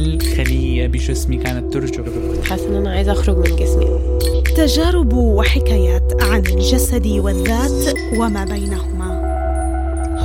كل 0.00 0.20
خلية 0.20 0.86
بجسمي 0.86 1.36
كانت 1.36 1.72
ترجف 1.72 2.48
حاسه 2.48 2.68
ان 2.68 2.74
أنا 2.74 2.90
عايزة 2.90 3.12
أخرج 3.12 3.36
من 3.36 3.56
جسمي. 3.56 3.86
تجارب 4.56 5.12
وحكايات 5.12 6.22
عن 6.22 6.46
الجسد 6.46 7.06
والذات 7.06 7.94
وما 8.16 8.44
بينهما. 8.44 9.20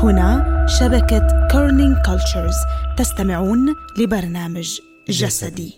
هنا 0.03 0.65
شبكة 0.79 1.47
Kerning 1.51 1.95
Cultures 2.05 2.55
تستمعون 2.97 3.75
لبرنامج 3.99 4.79
جسدي. 5.09 5.75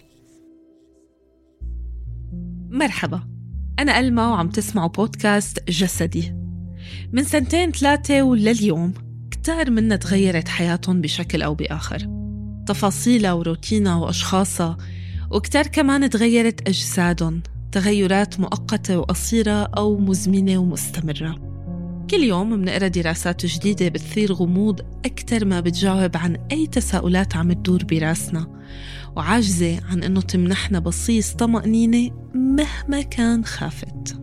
مرحبا 2.69 3.21
أنا 3.79 3.99
ألما 3.99 4.29
وعم 4.29 4.49
تسمعوا 4.49 4.89
بودكاست 4.89 5.69
جسدي. 5.69 6.35
من 7.11 7.23
سنتين 7.23 7.71
ثلاثة 7.71 8.23
ولليوم 8.23 8.93
كتار 9.31 9.71
منا 9.71 9.95
تغيرت 9.95 10.47
حياتهم 10.47 11.01
بشكل 11.01 11.41
أو 11.41 11.55
بآخر. 11.55 12.16
تفاصيلها 12.67 13.33
وروتينها 13.33 13.95
وأشخاصها 13.95 14.77
وكتار 15.31 15.67
كمان 15.67 16.09
تغيرت 16.09 16.67
أجسادهم 16.67 17.41
تغيرات 17.71 18.39
مؤقتة 18.39 18.99
وقصيرة 18.99 19.51
أو 19.51 19.97
مزمنة 19.97 20.57
ومستمرة. 20.57 21.47
كل 22.09 22.23
يوم 22.23 22.49
منقرا 22.49 22.87
دراسات 22.87 23.45
جديدة 23.45 23.87
بتثير 23.87 24.33
غموض 24.33 24.81
أكثر 25.05 25.45
ما 25.45 25.59
بتجاوب 25.59 26.17
عن 26.17 26.37
أي 26.51 26.67
تساؤلات 26.67 27.35
عم 27.35 27.53
تدور 27.53 27.83
براسنا. 27.83 28.47
وعاجزة 29.15 29.79
عن 29.89 30.03
إنه 30.03 30.21
تمنحنا 30.21 30.79
بصيص 30.79 31.33
طمأنينة 31.33 32.11
مهما 32.35 33.01
كان 33.01 33.45
خافت. 33.45 34.17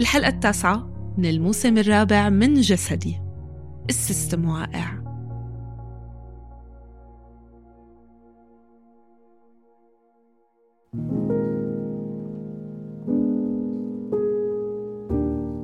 الحلقة 0.00 0.28
التاسعة 0.28 1.14
من 1.18 1.26
الموسم 1.26 1.78
الرابع 1.78 2.28
من 2.28 2.60
جسدي. 2.60 3.20
السيستم 3.90 4.44
واقع. 4.44 5.01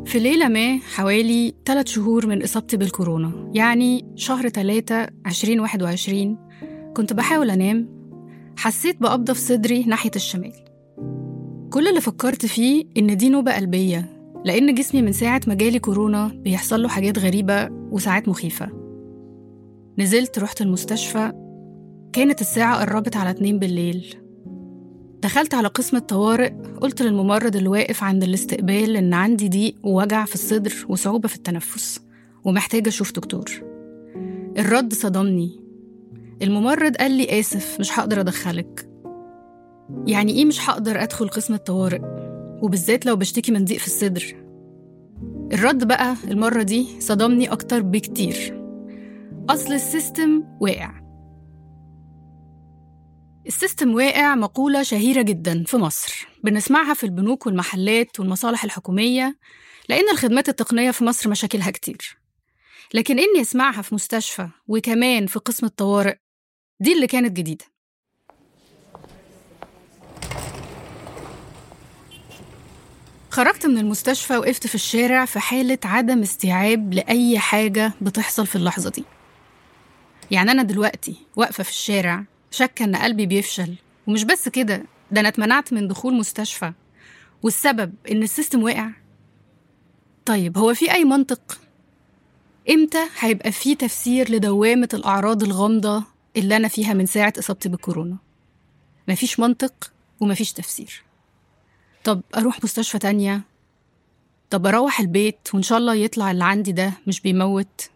في 0.09 0.19
ليلة 0.19 0.49
ما 0.49 0.79
حوالي 0.79 1.55
3 1.65 1.89
شهور 1.89 2.27
من 2.27 2.43
إصابتي 2.43 2.77
بالكورونا 2.77 3.51
يعني 3.55 4.13
شهر 4.17 4.49
3 4.49 5.09
2021 5.27 6.39
كنت 6.97 7.13
بحاول 7.13 7.51
أنام 7.51 7.89
حسيت 8.57 9.01
بقبضة 9.01 9.33
في 9.33 9.41
صدري 9.41 9.85
ناحية 9.85 10.11
الشمال. 10.17 10.53
كل 11.71 11.89
اللي 11.89 12.01
فكرت 12.01 12.47
فيه 12.47 12.85
إن 12.97 13.17
دي 13.17 13.29
نوبة 13.29 13.57
قلبية 13.57 14.21
لأن 14.45 14.75
جسمي 14.75 15.03
من 15.03 15.13
ساعة 15.13 15.41
ما 15.47 15.55
جالي 15.55 15.79
كورونا 15.79 16.27
بيحصل 16.35 16.83
له 16.83 16.89
حاجات 16.89 17.19
غريبة 17.19 17.69
وساعات 17.71 18.29
مخيفة. 18.29 18.69
نزلت 19.99 20.39
رحت 20.39 20.61
المستشفى 20.63 21.33
كانت 22.13 22.41
الساعة 22.41 22.81
قربت 22.81 23.17
على 23.17 23.31
اتنين 23.31 23.59
بالليل. 23.59 24.28
دخلت 25.23 25.55
على 25.55 25.69
قسم 25.69 25.97
الطوارئ 25.97 26.53
قلت 26.81 27.03
للممرض 27.03 27.57
اللي 27.57 27.69
واقف 27.69 28.03
عند 28.03 28.23
الاستقبال 28.23 28.97
إن 28.97 29.15
عندي 29.15 29.49
ضيق 29.49 29.75
ووجع 29.83 30.25
في 30.25 30.35
الصدر 30.35 30.75
وصعوبة 30.89 31.29
في 31.29 31.37
التنفس 31.37 32.01
ومحتاجة 32.45 32.89
أشوف 32.89 33.13
دكتور. 33.13 33.45
الرد 34.59 34.95
صدمني. 34.95 35.61
الممرض 36.43 36.97
قال 36.97 37.11
لي 37.11 37.41
آسف 37.41 37.81
مش 37.81 37.99
هقدر 37.99 38.21
أدخلك. 38.21 38.89
يعني 40.07 40.33
إيه 40.33 40.45
مش 40.45 40.71
هقدر 40.71 41.03
أدخل 41.03 41.29
قسم 41.29 41.55
الطوارئ؟ 41.55 42.01
وبالذات 42.63 43.07
لو 43.07 43.17
بشتكي 43.17 43.53
من 43.53 43.65
ضيق 43.65 43.79
في 43.79 43.87
الصدر. 43.87 44.37
الرد 45.53 45.85
بقى 45.89 46.15
المرة 46.25 46.63
دي 46.63 46.87
صدمني 47.01 47.53
أكتر 47.53 47.83
بكتير. 47.83 48.65
أصل 49.51 49.73
ال 49.73 49.83
system 49.83 50.45
واقع. 50.61 51.08
ال 53.49 53.55
system 53.55 53.95
واقع 53.95 54.35
مقولة 54.35 54.83
شهيرة 54.83 55.23
جدا 55.23 55.65
في 55.67 55.77
مصر. 55.77 56.29
بنسمعها 56.45 56.95
في 56.95 57.05
البنوك 57.05 57.47
والمحلات 57.47 58.21
والمصالح 58.21 58.65
الحكومية 58.65 59.39
لأن 59.89 60.09
الخدمات 60.13 60.49
التقنية 60.49 60.91
في 60.91 61.05
مصر 61.05 61.31
مشاكلها 61.31 61.71
كتير. 61.71 62.19
لكن 62.95 63.19
إني 63.19 63.41
أسمعها 63.41 63.83
في 63.83 63.95
مستشفى 63.95 64.49
وكمان 64.67 65.27
في 65.27 65.39
قسم 65.39 65.67
الطوارئ 65.67 66.15
دي 66.81 66.93
اللي 66.93 67.07
كانت 67.07 67.37
جديدة. 67.37 67.65
خرجت 73.31 73.67
من 73.67 73.79
المستشفى 73.79 74.37
وقفت 74.37 74.67
في 74.67 74.75
الشارع 74.75 75.25
في 75.25 75.41
حالة 75.41 75.79
عدم 75.85 76.23
استيعاب 76.23 76.95
لأي 76.95 77.39
حاجة 77.39 77.93
بتحصل 78.01 78.47
في 78.47 78.57
اللحظة 78.57 78.91
دي. 78.91 79.05
يعني 80.31 80.51
أنا 80.51 80.63
دلوقتي 80.63 81.17
واقفة 81.37 81.65
في 81.65 81.71
الشارع 81.71 82.25
شاكة 82.51 82.85
إن 82.85 82.97
قلبي 82.97 83.27
بيفشل. 83.27 83.75
ومش 84.07 84.25
بس 84.25 84.49
كده 84.49 84.83
ده 85.11 85.21
أنا 85.21 85.29
اتمنعت 85.29 85.73
من 85.73 85.89
دخول 85.89 86.15
مستشفى. 86.15 86.73
والسبب 87.43 87.95
إن 88.11 88.23
السيستم 88.23 88.63
واقع 88.63 88.91
طيب 90.27 90.59
هو 90.59 90.75
في 90.75 90.93
أي 90.93 91.05
منطق؟ 91.05 91.61
إمتى 92.71 93.05
هيبقى 93.19 93.53
في 93.53 93.75
تفسير 93.75 94.31
لدوامة 94.33 94.89
الأعراض 94.95 95.43
الغامضة 95.43 96.05
اللي 96.37 96.57
أنا 96.57 96.69
فيها 96.69 96.95
من 96.95 97.07
ساعة 97.07 97.33
إصابتي 97.39 97.69
بالكورونا؟ 97.69 98.17
مفيش 99.09 99.41
منطق 99.41 99.93
ومفيش 100.21 100.53
تفسير. 100.53 101.03
طب 102.05 102.21
أروح 102.37 102.65
مستشفى 102.65 102.99
تانية؟ 102.99 103.41
طب 104.51 104.67
أروح 104.67 105.01
البيت 105.01 105.39
وإن 105.55 105.63
شاء 105.63 105.79
الله 105.79 105.95
يطلع 105.95 106.31
اللي 106.31 106.45
عندي 106.45 106.73
ده 106.73 106.93
مش 107.07 107.21
بيموت؟ 107.21 107.91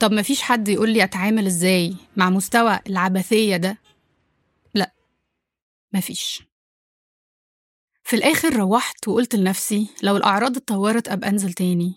طب 0.00 0.12
مفيش 0.12 0.42
حد 0.42 0.68
يقول 0.68 0.90
لي 0.90 1.04
أتعامل 1.04 1.46
إزاي 1.46 1.96
مع 2.16 2.30
مستوى 2.30 2.80
العبثية 2.86 3.56
ده؟ 3.56 3.78
لأ 4.74 4.92
مفيش 5.92 6.42
في 8.04 8.16
الآخر 8.16 8.56
روحت 8.56 9.08
وقلت 9.08 9.34
لنفسي 9.34 9.88
لو 10.02 10.16
الأعراض 10.16 10.56
اتطورت 10.56 11.08
أبقى 11.08 11.28
أنزل 11.28 11.52
تاني. 11.52 11.94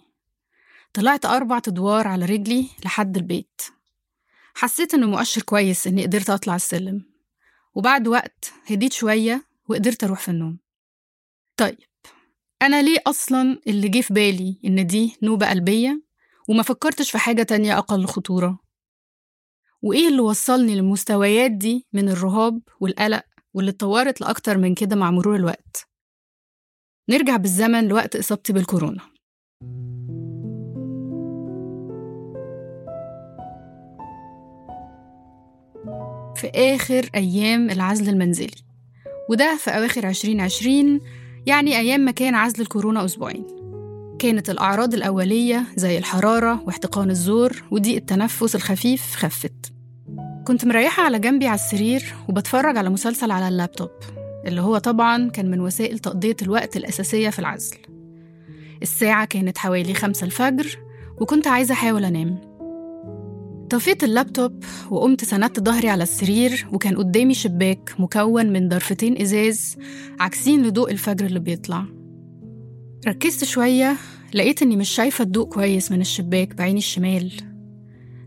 طلعت 0.93 1.25
أربع 1.25 1.57
أدوار 1.57 2.07
على 2.07 2.25
رجلي 2.25 2.69
لحد 2.85 3.17
البيت. 3.17 3.61
حسيت 4.55 4.93
إنه 4.93 5.07
مؤشر 5.07 5.41
كويس 5.41 5.87
إني 5.87 6.03
قدرت 6.03 6.29
أطلع 6.29 6.55
السلم. 6.55 7.05
وبعد 7.75 8.07
وقت 8.07 8.53
هديت 8.65 8.93
شوية 8.93 9.45
وقدرت 9.67 10.03
أروح 10.03 10.19
في 10.19 10.31
النوم. 10.31 10.57
طيب 11.57 11.77
أنا 12.61 12.81
ليه 12.81 12.99
أصلا 13.07 13.59
اللي 13.67 13.89
جه 13.89 14.01
في 14.01 14.13
بالي 14.13 14.59
إن 14.65 14.87
دي 14.87 15.17
نوبة 15.21 15.49
قلبية؟ 15.49 16.01
وما 16.49 16.63
فكرتش 16.63 17.11
في 17.11 17.17
حاجة 17.17 17.43
تانية 17.43 17.77
أقل 17.77 18.05
خطورة. 18.05 18.59
وإيه 19.81 20.07
اللي 20.07 20.19
وصلني 20.19 20.75
للمستويات 20.75 21.51
دي 21.51 21.87
من 21.93 22.09
الرهاب 22.09 22.61
والقلق 22.79 23.23
واللي 23.53 23.71
اتطورت 23.71 24.21
لأكتر 24.21 24.57
من 24.57 24.75
كده 24.75 24.95
مع 24.95 25.11
مرور 25.11 25.35
الوقت؟ 25.35 25.87
نرجع 27.09 27.37
بالزمن 27.37 27.87
لوقت 27.87 28.15
إصابتي 28.15 28.53
بالكورونا. 28.53 29.01
في 36.35 36.51
آخر 36.55 37.09
أيام 37.15 37.69
العزل 37.69 38.09
المنزلي 38.09 38.63
وده 39.29 39.57
في 39.57 39.71
أواخر 39.71 40.09
2020 40.09 41.01
يعني 41.45 41.77
أيام 41.79 41.99
ما 41.99 42.11
كان 42.11 42.35
عزل 42.35 42.61
الكورونا 42.61 43.05
أسبوعين. 43.05 43.62
كانت 44.23 44.49
الأعراض 44.49 44.93
الأولية 44.93 45.63
زي 45.75 45.97
الحرارة 45.97 46.63
واحتقان 46.65 47.09
الزور 47.09 47.63
وضيق 47.71 47.95
التنفس 47.95 48.55
الخفيف 48.55 49.15
خفت. 49.15 49.73
كنت 50.47 50.65
مريحة 50.65 51.03
على 51.03 51.19
جنبي 51.19 51.47
على 51.47 51.55
السرير 51.55 52.13
وبتفرج 52.29 52.77
على 52.77 52.89
مسلسل 52.89 53.31
على 53.31 53.47
اللابتوب 53.47 53.89
اللي 54.45 54.61
هو 54.61 54.77
طبعا 54.77 55.29
كان 55.29 55.51
من 55.51 55.59
وسائل 55.59 55.99
تقضية 55.99 56.35
الوقت 56.41 56.77
الأساسية 56.77 57.29
في 57.29 57.39
العزل. 57.39 57.77
الساعة 58.81 59.25
كانت 59.25 59.57
حوالي 59.57 59.93
خمسة 59.93 60.25
الفجر 60.25 60.77
وكنت 61.21 61.47
عايزة 61.47 61.73
أحاول 61.73 62.05
أنام. 62.05 62.41
طفيت 63.69 64.03
اللابتوب 64.03 64.63
وقمت 64.91 65.25
سندت 65.25 65.59
ظهري 65.59 65.89
على 65.89 66.03
السرير 66.03 66.67
وكان 66.71 66.97
قدامي 66.97 67.33
شباك 67.33 67.95
مكون 67.99 68.53
من 68.53 68.69
ضرفتين 68.69 69.21
إزاز 69.21 69.77
عاكسين 70.19 70.63
لضوء 70.63 70.91
الفجر 70.91 71.25
اللي 71.25 71.39
بيطلع. 71.39 72.02
ركزت 73.07 73.43
شوية 73.43 73.97
لقيت 74.33 74.61
إني 74.61 74.75
مش 74.75 74.89
شايفة 74.89 75.23
الضوء 75.23 75.49
كويس 75.49 75.91
من 75.91 76.01
الشباك 76.01 76.53
بعيني 76.55 76.77
الشمال. 76.77 77.31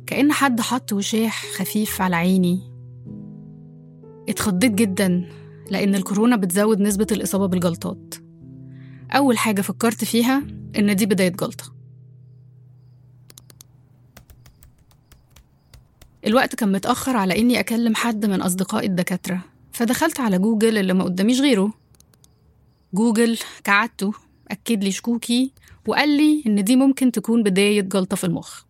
كأن 0.07 0.33
حد 0.33 0.61
حط 0.61 0.93
وشاح 0.93 1.47
خفيف 1.57 2.03
على 2.03 2.17
عيني. 2.17 2.61
اتخضيت 4.29 4.73
جدا 4.73 5.29
لأن 5.71 5.95
الكورونا 5.95 6.37
بتزود 6.37 6.81
نسبة 6.81 7.07
الإصابة 7.13 7.47
بالجلطات. 7.47 8.15
أول 9.11 9.39
حاجة 9.39 9.61
فكرت 9.61 10.05
فيها 10.05 10.43
إن 10.79 10.97
دي 10.97 11.07
بداية 11.07 11.29
جلطة. 11.29 11.73
الوقت 16.27 16.55
كان 16.55 16.73
متأخر 16.73 17.17
على 17.17 17.39
إني 17.41 17.61
أكلم 17.61 17.95
حد 17.95 18.27
من 18.27 18.43
أصدقائي 18.43 18.87
الدكاترة 18.87 19.41
فدخلت 19.73 20.21
على 20.21 20.39
جوجل 20.39 20.79
اللي 20.79 20.93
ما 20.93 21.05
قداميش 21.05 21.41
غيره. 21.41 21.73
جوجل 22.95 23.39
كعدته 23.65 24.26
أكد 24.51 24.85
لي 24.85 24.93
شكوكي 24.93 25.53
وقال 25.87 26.09
لي 26.09 26.43
إن 26.47 26.65
دي 26.65 26.77
ممكن 26.77 27.13
تكون 27.13 27.43
بداية 27.43 27.81
جلطة 27.81 28.17
في 28.17 28.25
المخ. 28.25 28.63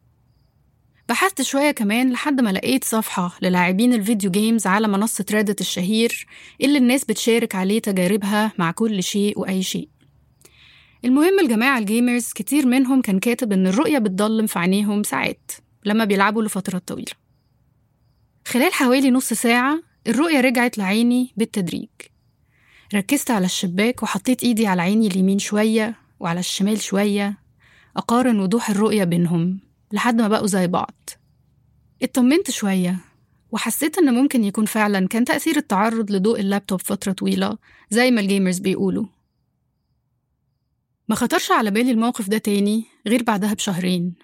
بحثت 1.09 1.43
شوية 1.43 1.71
كمان 1.71 2.13
لحد 2.13 2.41
ما 2.41 2.51
لقيت 2.53 2.85
صفحة 2.85 3.39
للاعبين 3.43 3.95
ال 3.95 4.01
video 4.01 4.31
games 4.31 4.67
على 4.67 4.89
منصة 4.89 5.25
Reddit 5.31 5.61
الشهير 5.61 6.27
اللي 6.61 6.79
الناس 6.79 7.05
بتشارك 7.05 7.55
عليه 7.55 7.79
تجاربها 7.79 8.53
مع 8.59 8.71
كل 8.71 9.03
شيء 9.03 9.39
وأي 9.39 9.63
شيء. 9.63 9.89
المهم 11.05 11.41
الجماعة 11.41 11.79
ال 11.79 11.87
gamers 11.87 12.33
كتير 12.33 12.67
منهم 12.67 13.01
كان 13.03 13.19
كاتب 13.19 13.53
إن 13.53 13.67
الرؤية 13.67 13.99
بتضلم 13.99 14.47
في 14.47 14.59
عينيهم 14.59 15.03
ساعات 15.03 15.51
لما 15.85 16.05
بيلعبوا 16.05 16.43
لفترات 16.43 16.89
طويلة. 16.89 17.13
خلال 18.47 18.73
حوالي 18.73 19.11
نص 19.11 19.33
ساعة 19.33 19.83
الرؤية 20.07 20.41
رجعت 20.41 20.79
لعيني 20.79 21.33
بالتدريج. 21.37 21.89
ركزت 22.95 23.31
على 23.31 23.45
الشباك 23.47 24.03
وحطيت 24.03 24.43
إيدي 24.45 24.67
على 24.67 24.83
عيني 24.83 25.07
اليمين 25.07 25.39
شوية 25.39 25.95
وعلى 26.21 26.41
الشمال 26.41 26.81
شوية 26.81 27.39
أقارن 27.97 28.41
وضوح 28.41 28.71
الرؤية 28.71 29.05
بينهم 29.05 29.61
لحد 29.93 30.21
ما 30.21 30.29
بقوا 30.29 30.47
زي 30.47 30.67
بعض. 30.67 31.11
اطمنت 32.03 32.51
شوية 32.51 32.97
وحسيت 33.53 33.99
إن 33.99 34.15
ممكن 34.15 34.45
يكون 34.45 34.65
فعلا 34.67 35.09
كان 35.09 35.25
تأثير 35.25 35.57
التعرض 35.57 36.11
لضوء 36.11 36.41
اللابتوب 36.41 36.81
فترة 36.81 37.13
طويلة 37.13 37.59
زي 37.91 38.11
ما 38.11 38.21
ال 38.21 38.26
gamers 38.26 38.59
بيقولوا. 38.59 39.07
ما 41.09 41.15
خطرش 41.15 41.51
على 41.51 41.71
بالي 41.71 41.91
الموقف 41.91 42.29
ده 42.29 42.39
تاني 42.39 42.85
غير 43.07 43.23
بعدها 43.23 43.55
بشهرين. 43.55 44.15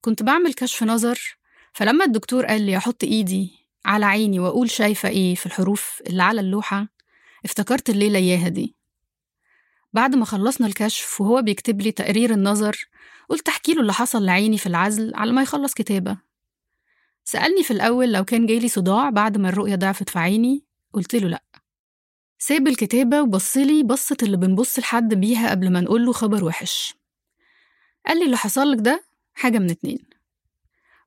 كنت 0.00 0.22
بعمل 0.22 0.54
كشف 0.54 0.82
نظر 0.82 1.36
فلما 1.72 2.04
الدكتور 2.04 2.46
قال 2.46 2.62
لي 2.62 2.76
أحط 2.76 3.04
إيدي 3.04 3.50
على 3.84 4.06
عيني 4.06 4.40
وأقول 4.40 4.70
شايفة 4.70 5.08
إيه 5.08 5.34
في 5.34 5.46
الحروف 5.46 6.02
اللي 6.06 6.22
على 6.22 6.40
اللوحة 6.40 6.88
افتكرت 7.44 7.90
الليلة 7.90 8.18
إياها 8.18 8.48
دي. 8.48 8.76
بعد 9.92 10.14
ما 10.14 10.24
خلصنا 10.24 10.66
الكشف 10.66 11.20
وهو 11.20 11.42
بيكتب 11.42 11.80
لي 11.80 11.92
تقرير 11.92 12.30
النظر 12.30 12.88
قلت 13.28 13.48
أحكي 13.48 13.72
له 13.74 13.80
اللي 13.80 13.92
حصل 13.92 14.24
لعيني 14.24 14.58
في 14.58 14.66
العزل 14.66 15.14
على 15.14 15.32
ما 15.32 15.42
يخلص 15.42 15.74
كتابة. 15.74 16.18
سألني 17.24 17.62
في 17.62 17.70
الأول 17.70 18.12
لو 18.12 18.24
كان 18.24 18.46
جايلي 18.46 18.68
صداع 18.68 19.10
بعد 19.10 19.38
ما 19.38 19.48
الرؤية 19.48 19.74
ضعفت 19.76 20.08
في 20.10 20.18
عيني 20.18 20.64
قلت 20.92 21.14
له 21.14 21.28
لأ. 21.28 21.44
ساب 22.38 22.68
الكتابة 22.68 23.22
وبصلي 23.22 23.82
بصة 23.82 24.16
اللي 24.22 24.36
بنبص 24.36 24.78
لحد 24.78 25.14
بيها 25.14 25.50
قبل 25.50 25.70
ما 25.72 25.80
نقول 25.80 26.06
له 26.06 26.12
خبر 26.12 26.44
وحش. 26.44 26.94
قال 28.06 28.18
لي 28.18 28.24
اللي 28.24 28.36
حصلك 28.36 28.78
ده 28.80 29.04
حاجة 29.34 29.58
من 29.58 29.70
اتنين. 29.70 29.98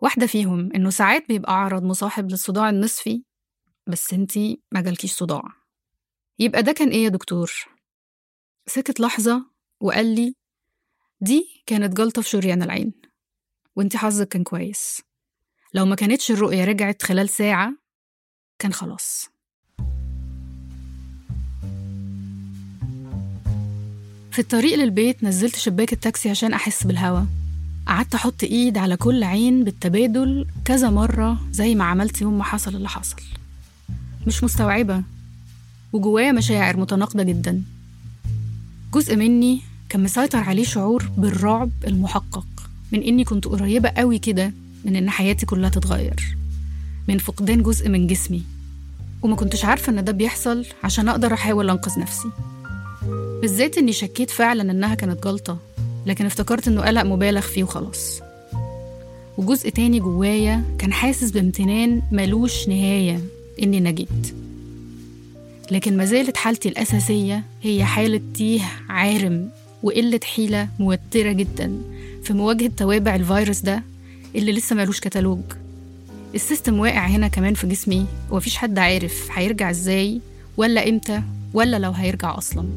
واحدة 0.01 0.27
فيهم 0.27 0.73
إنه 0.75 0.89
ساعات 0.89 1.27
بيبقى 1.27 1.53
عرض 1.63 1.83
مصاحب 1.83 2.31
للصداع 2.31 2.69
النصفي 2.69 3.23
بس 3.87 4.13
انتي 4.13 4.61
ما 4.71 4.81
جالكيش 4.81 5.13
صداع. 5.13 5.62
يبقى 6.39 6.63
ده 6.63 6.71
كان 6.71 6.89
إيه 6.89 7.03
يا 7.03 7.09
دكتور؟ 7.09 7.51
سكت 8.67 8.99
لحظة 8.99 9.45
وقال 9.81 10.15
لي 10.15 10.35
دي 11.21 11.63
كانت 11.65 11.97
جلطة 11.97 12.21
في 12.21 12.29
شريان 12.29 12.63
العين 12.63 12.93
وانتي 13.75 13.97
حظك 13.97 14.27
كان 14.27 14.43
كويس. 14.43 15.01
لو 15.73 15.85
ما 15.85 15.95
كانتش 15.95 16.31
الرؤية 16.31 16.65
رجعت 16.65 17.03
خلال 17.03 17.29
ساعة 17.29 17.73
كان 18.59 18.73
خلاص. 18.73 19.29
في 24.31 24.39
الطريق 24.39 24.75
للبيت 24.77 25.23
نزلت 25.23 25.55
شباك 25.55 25.93
التاكسي 25.93 26.29
عشان 26.29 26.53
أحس 26.53 26.83
بالهوا. 26.83 27.25
قعدت 27.87 28.15
أحط 28.15 28.43
إيد 28.43 28.77
على 28.77 28.97
كل 28.97 29.23
عين 29.23 29.63
بالتبادل 29.63 30.47
كذا 30.65 30.89
مرة 30.89 31.37
زي 31.51 31.75
ما 31.75 31.83
عملت 31.83 32.21
يوم 32.21 32.37
ما 32.37 32.43
حصل 32.43 32.75
اللي 32.75 32.89
حصل. 32.89 33.15
مش 34.27 34.43
مستوعبة. 34.43 35.03
وجوايا 35.93 36.31
مشاعر 36.31 36.77
متناقضة 36.77 37.23
جدا. 37.23 37.61
جزء 38.93 39.15
مني 39.15 39.61
كان 39.89 40.03
مسيطر 40.03 40.39
عليه 40.39 40.63
شعور 40.63 41.09
بالرعب 41.17 41.69
المحقق 41.87 42.45
من 42.91 43.03
إني 43.03 43.23
كنت 43.23 43.47
قريبة 43.47 43.89
قوي 43.89 44.19
كده 44.19 44.53
من 44.85 44.95
إن 44.95 45.09
حياتي 45.09 45.45
كلها 45.45 45.69
تتغير 45.69 46.37
من 47.07 47.17
فقدان 47.17 47.63
جزء 47.63 47.89
من 47.89 48.07
جسمي. 48.07 48.43
وما 49.21 49.35
كنتش 49.35 49.65
عارفة 49.65 49.91
إن 49.91 50.03
ده 50.03 50.11
بيحصل 50.11 50.65
عشان 50.83 51.09
أقدر 51.09 51.33
أحاول 51.33 51.69
أنقذ 51.69 51.99
نفسي. 51.99 52.27
بالذات 53.41 53.77
إني 53.77 53.93
شكيت 53.93 54.29
فعلا 54.29 54.71
إنها 54.71 54.95
كانت 54.95 55.23
جلطة 55.23 55.57
لكن 56.05 56.25
افتكرت 56.25 56.67
إنه 56.67 56.81
قلق 56.81 57.03
مبالغ 57.03 57.41
فيه 57.41 57.63
وخلاص. 57.63 58.19
وجزء 59.37 59.69
تاني 59.69 59.99
جوايا 59.99 60.63
كان 60.79 60.93
حاسس 60.93 61.31
بامتنان 61.31 62.01
ملوش 62.11 62.67
نهاية 62.67 63.19
إني 63.63 63.79
نجيت. 63.79 64.42
لكن 65.71 65.97
ما 65.97 66.05
زالت 66.05 66.37
حالتي 66.37 66.69
الأساسية 66.69 67.43
هي 67.61 67.85
حالة 67.85 68.21
تيه 68.33 68.61
عارم 68.89 69.49
وقلة 69.83 70.19
حيلة 70.23 70.69
موترة 70.79 71.31
جدا 71.31 71.81
في 72.23 72.33
مواجهة 72.33 72.71
توابع 72.77 73.15
الفيروس 73.15 73.59
ده 73.59 73.83
اللي 74.35 74.51
لسه 74.51 74.75
ملوش 74.75 74.99
كتالوج. 74.99 75.39
السيستم 76.35 76.79
واقع 76.79 77.07
هنا 77.07 77.27
كمان 77.27 77.53
في 77.53 77.67
جسمي 77.67 78.05
ومفيش 78.31 78.57
حد 78.57 78.79
عارف 78.79 79.27
هيرجع 79.31 79.69
إزاي 79.69 80.21
ولا 80.57 80.89
إمتى 80.89 81.21
ولا 81.53 81.79
لو 81.79 81.91
هيرجع 81.91 82.37
أصلا. 82.37 82.67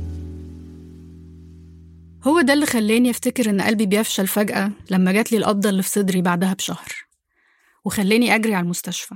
هو 2.25 2.40
ده 2.40 2.52
اللي 2.52 2.66
خلاني 2.66 3.11
أفتكر 3.11 3.50
إن 3.50 3.61
قلبي 3.61 3.87
بيفشل 3.87 4.26
فجأة 4.26 4.71
لما 4.90 5.12
جاتلي 5.12 5.38
القبضة 5.38 5.69
اللي 5.69 5.83
في 5.83 5.88
صدري 5.88 6.23
بعدها 6.23 6.55
بشهر 6.55 6.93
وخلاني 7.85 8.35
أجري 8.35 8.55
على 8.55 8.64
المستشفى. 8.64 9.14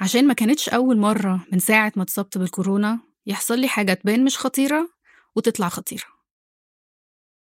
عشان 0.00 0.26
ما 0.26 0.34
كانتش 0.34 0.68
أول 0.68 0.98
مرة 0.98 1.46
من 1.52 1.58
ساعة 1.58 1.92
ما 1.96 2.02
اتصبت 2.02 2.38
بالكورونا 2.38 3.00
يحصل 3.26 3.58
لي 3.58 3.68
حاجة 3.68 3.92
تبان 3.92 4.24
مش 4.24 4.38
خطيرة 4.38 4.90
وتطلع 5.36 5.68
خطيرة. 5.68 6.04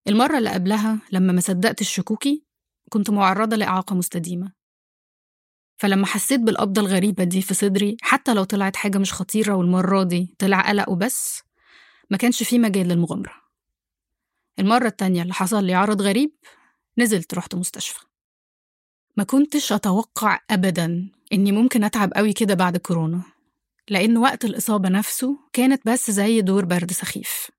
المرة 0.07 0.37
اللي 0.37 0.49
قبلها 0.49 0.99
لما 1.11 1.33
ما 1.33 1.41
صدقت 1.41 1.81
الشكوكي 1.81 2.43
كنت 2.89 3.09
معرضة 3.09 3.55
لإعاقة 3.55 3.95
مستديمة. 3.95 4.53
فلما 5.77 6.05
حسيت 6.05 6.39
بالقبضة 6.39 6.81
الغريبة 6.81 7.23
دي 7.23 7.41
في 7.41 7.53
صدري 7.53 7.97
حتى 8.01 8.33
لو 8.33 8.43
طلعت 8.43 8.75
حاجة 8.75 8.97
مش 8.97 9.13
خطيرة 9.13 9.53
والمرة 9.53 10.03
دي 10.03 10.35
طلع 10.39 10.69
قلق 10.69 10.89
وبس 10.89 11.43
ما 12.09 12.17
كانش 12.17 12.43
في 12.43 12.59
مجال 12.59 12.87
للمغامرة. 12.87 13.33
المرة 14.59 14.87
التانية 14.87 15.21
اللي 15.21 15.33
حصل 15.33 15.63
لي 15.63 15.73
عرض 15.73 16.01
غريب 16.01 16.35
نزلت 16.97 17.33
رحت 17.33 17.55
مستشفى. 17.55 17.99
ما 19.17 19.23
كنتش 19.23 19.73
أتوقع 19.73 20.39
أبدا 20.49 21.11
إني 21.33 21.51
ممكن 21.51 21.83
أتعب 21.83 22.13
قوي 22.13 22.33
كده 22.33 22.53
بعد 22.53 22.77
كورونا 22.77 23.23
لأن 23.89 24.17
وقت 24.17 24.45
الإصابة 24.45 24.89
نفسه 24.89 25.37
كانت 25.53 25.81
بس 25.87 26.11
زي 26.11 26.41
دور 26.41 26.65
برد 26.65 26.91
سخيف. 26.91 27.51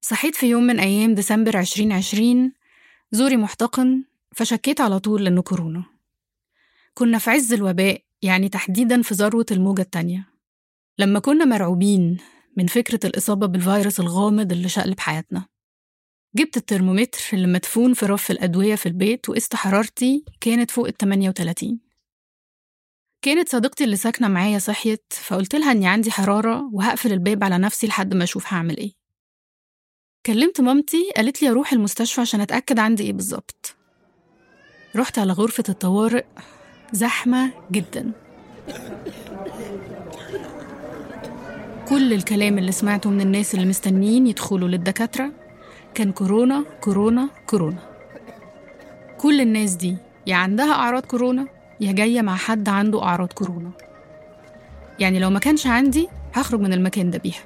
صحيت 0.00 0.36
في 0.36 0.46
يوم 0.46 0.62
من 0.62 0.80
أيام 0.80 1.14
ديسمبر 1.14 1.60
2020 1.60 2.52
زوري 3.12 3.36
محتقن 3.36 4.04
فشكيت 4.34 4.80
على 4.80 4.98
طول 4.98 5.26
إنه 5.26 5.42
كورونا. 5.42 5.84
كنا 6.94 7.18
في 7.18 7.30
عز 7.30 7.52
الوباء 7.52 8.02
يعني 8.22 8.48
تحديدا 8.48 9.02
في 9.02 9.14
ذروة 9.14 9.46
الموجة 9.50 9.82
التانية. 9.82 10.28
لما 10.98 11.18
كنا 11.20 11.44
مرعوبين 11.44 12.16
من 12.56 12.66
فكرة 12.66 13.00
الإصابة 13.06 13.46
بالفيروس 13.46 14.00
الغامض 14.00 14.52
اللي 14.52 14.68
شقلب 14.68 15.00
حياتنا. 15.00 15.46
جبت 16.36 16.56
الترمومتر 16.56 17.20
اللي 17.32 17.46
مدفون 17.46 17.94
في 17.94 18.06
رف 18.06 18.30
الأدوية 18.30 18.74
في 18.74 18.86
البيت 18.86 19.28
وقست 19.28 19.54
حرارتي 19.54 20.24
كانت 20.40 20.70
فوق 20.70 20.86
ال 20.86 20.96
38 20.96 21.87
كانت 23.22 23.48
صديقتي 23.48 23.84
اللي 23.84 23.96
ساكنة 23.96 24.28
معايا 24.28 24.58
صحيت 24.58 25.04
فقلت 25.12 25.54
لها 25.54 25.72
إني 25.72 25.88
عندي 25.88 26.10
حرارة 26.10 26.70
وهقفل 26.72 27.12
الباب 27.12 27.44
على 27.44 27.58
نفسي 27.58 27.86
لحد 27.86 28.14
ما 28.14 28.24
أشوف 28.24 28.52
هعمل 28.52 28.76
إيه. 28.76 28.92
كلمت 30.26 30.60
مامتي 30.60 31.10
قالت 31.16 31.42
لي 31.42 31.50
أروح 31.50 31.72
المستشفى 31.72 32.20
عشان 32.20 32.40
أتأكد 32.40 32.78
عندي 32.78 33.02
إيه 33.02 33.12
بالظبط. 33.12 33.76
رحت 34.96 35.18
على 35.18 35.32
غرفة 35.32 35.64
الطوارئ. 35.68 36.24
زحمة 36.92 37.50
جدا. 37.72 38.12
كل 41.88 42.12
الكلام 42.12 42.58
اللي 42.58 42.72
سمعته 42.72 43.10
من 43.10 43.20
الناس 43.20 43.54
اللي 43.54 43.66
مستنيين 43.66 44.26
يدخلوا 44.26 44.68
للدكاترة 44.68 45.32
كان 45.94 46.12
كورونا 46.12 46.64
كورونا 46.80 47.28
كورونا. 47.46 47.78
كل 49.18 49.40
الناس 49.40 49.74
دي 49.74 49.96
يا 50.26 50.34
عندها 50.36 50.72
أعراض 50.72 51.02
كورونا؟ 51.02 51.57
يا 51.80 51.92
جاية 51.92 52.22
مع 52.22 52.36
حد 52.36 52.68
عنده 52.68 53.02
أعراض 53.02 53.32
كورونا. 53.32 53.70
يعني 55.00 55.18
لو 55.18 55.30
ما 55.30 55.38
كانش 55.38 55.66
عندي 55.66 56.08
هخرج 56.34 56.60
من 56.60 56.72
المكان 56.72 57.10
ده 57.10 57.18
بيها. 57.18 57.44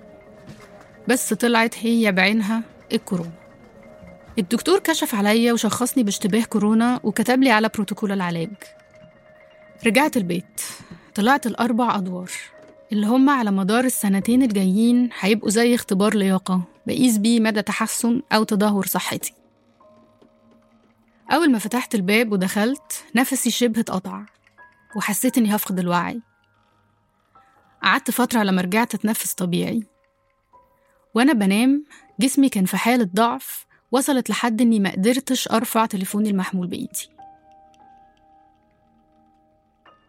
بس 1.09 1.35
طلعت 1.35 1.75
هي 1.79 2.13
بعينها 2.13 2.63
الكورونا. 2.93 3.33
الدكتور 4.39 4.79
كشف 4.79 5.15
عليا 5.15 5.53
وشخصني 5.53 6.03
باشتباه 6.03 6.45
كورونا 6.45 7.01
وكتب 7.03 7.43
لي 7.43 7.51
على 7.51 7.71
بروتوكول 7.75 8.13
العلاج. 8.13 8.51
رجعت 9.87 10.17
البيت. 10.17 10.61
طلعت 11.15 11.47
الأربع 11.47 11.97
أدوار 11.97 12.31
اللي 12.93 13.07
هم 13.07 13.31
على 13.31 13.51
مدار 13.51 13.85
السنتين 13.85 14.43
الجايين 14.43 15.11
هيبقوا 15.21 15.51
زي 15.51 15.75
اختبار 15.75 16.15
لياقة 16.15 16.63
بقيس 16.87 17.19
بيه 17.19 17.41
مدى 17.41 17.63
تحسن 17.63 18.23
أو 18.33 18.45
تدهور 18.45 18.87
صحتي. 18.87 19.33
أول 21.33 21.53
ما 21.53 21.59
فتحت 21.59 21.95
الباب 21.95 22.33
ودخلت 22.33 23.05
نفسي 23.15 23.51
شبه 23.51 23.81
اتقطع 23.81 24.25
وحسيت 24.97 25.39
إني 25.39 25.57
هفقد 25.57 25.79
الوعي. 25.79 26.21
قعدت 27.83 28.11
فترة 28.11 28.43
لما 28.43 28.63
رجعت 28.63 28.95
أتنفس 28.95 29.35
طبيعي. 29.35 29.87
وأنا 31.15 31.33
بنام 31.33 31.85
جسمي 32.21 32.49
كان 32.49 32.65
في 32.65 32.77
حالة 32.77 33.11
ضعف 33.15 33.67
وصلت 33.93 34.31
لحد 34.31 34.61
إني 34.61 34.81
ما 34.81 34.91
قدرتش 34.93 35.49
أرفع 35.49 35.87
تليفوني 35.87 36.31
المحمول 36.31 36.67
بإيدي. 36.67 37.09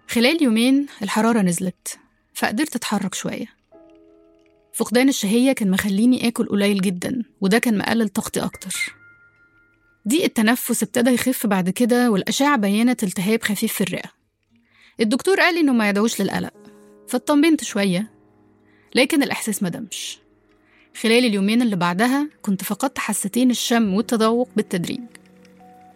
خلال 0.10 0.44
يومين 0.44 0.88
الحرارة 1.02 1.42
نزلت 1.42 2.00
فقدرت 2.34 2.76
أتحرك 2.76 3.14
شوية. 3.14 3.46
فقدان 4.74 5.10
الشهية 5.10 5.54
كان 5.54 5.72
مخليني 5.72 6.28
آكل 6.28 6.46
قليل 6.46 6.82
جدا 6.82 7.24
وده 7.42 7.60
كان 7.60 7.78
مقلل 7.78 8.10
طاقتي 8.10 8.44
أكتر. 8.46 9.03
ضيق 10.08 10.24
التنفس 10.24 10.84
ابتدى 10.84 11.10
يخف 11.10 11.48
بعد 11.48 11.70
كده 11.70 12.12
والأشعة 12.12 12.58
بينت 12.58 13.04
التهاب 13.04 13.44
خفيف 13.44 13.74
في 13.74 13.82
الرئة. 13.82 14.10
الدكتور 15.00 15.40
قال 15.40 15.54
لي 15.54 15.60
إنه 15.62 15.74
ما 15.74 15.90
يدعوش 15.90 16.22
للقلق 16.22 16.54
فاطمنت 17.08 17.64
شوية 17.64 18.12
لكن 18.96 19.24
الإحساس 19.24 19.64
ما 19.64 19.70
دمش. 19.70 20.20
خلال 21.02 21.26
اليومين 21.26 21.62
اللي 21.62 21.76
بعدها 21.76 22.30
كنت 22.42 22.64
فقدت 22.64 23.00
حستين 23.00 23.52
الشم 23.52 23.94
والتذوق 23.94 24.50
بالتدريج. 24.56 25.02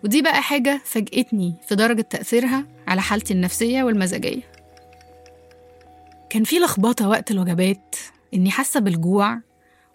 ودي 0.04 0.22
بقى 0.22 0.42
حاجة 0.42 0.82
فاجأتني 0.86 1.54
في 1.68 1.76
درجة 1.76 2.02
تأثيرها 2.02 2.66
على 2.88 3.02
حالتي 3.02 3.34
النفسية 3.34 3.84
والمزاجية. 3.84 4.52
كان 6.30 6.44
في 6.44 6.60
لخبطة 6.60 7.10
وقت 7.10 7.32
الوجبات 7.32 7.96
إني 8.34 8.52
حاسة 8.52 8.80
بالجوع 8.80 9.40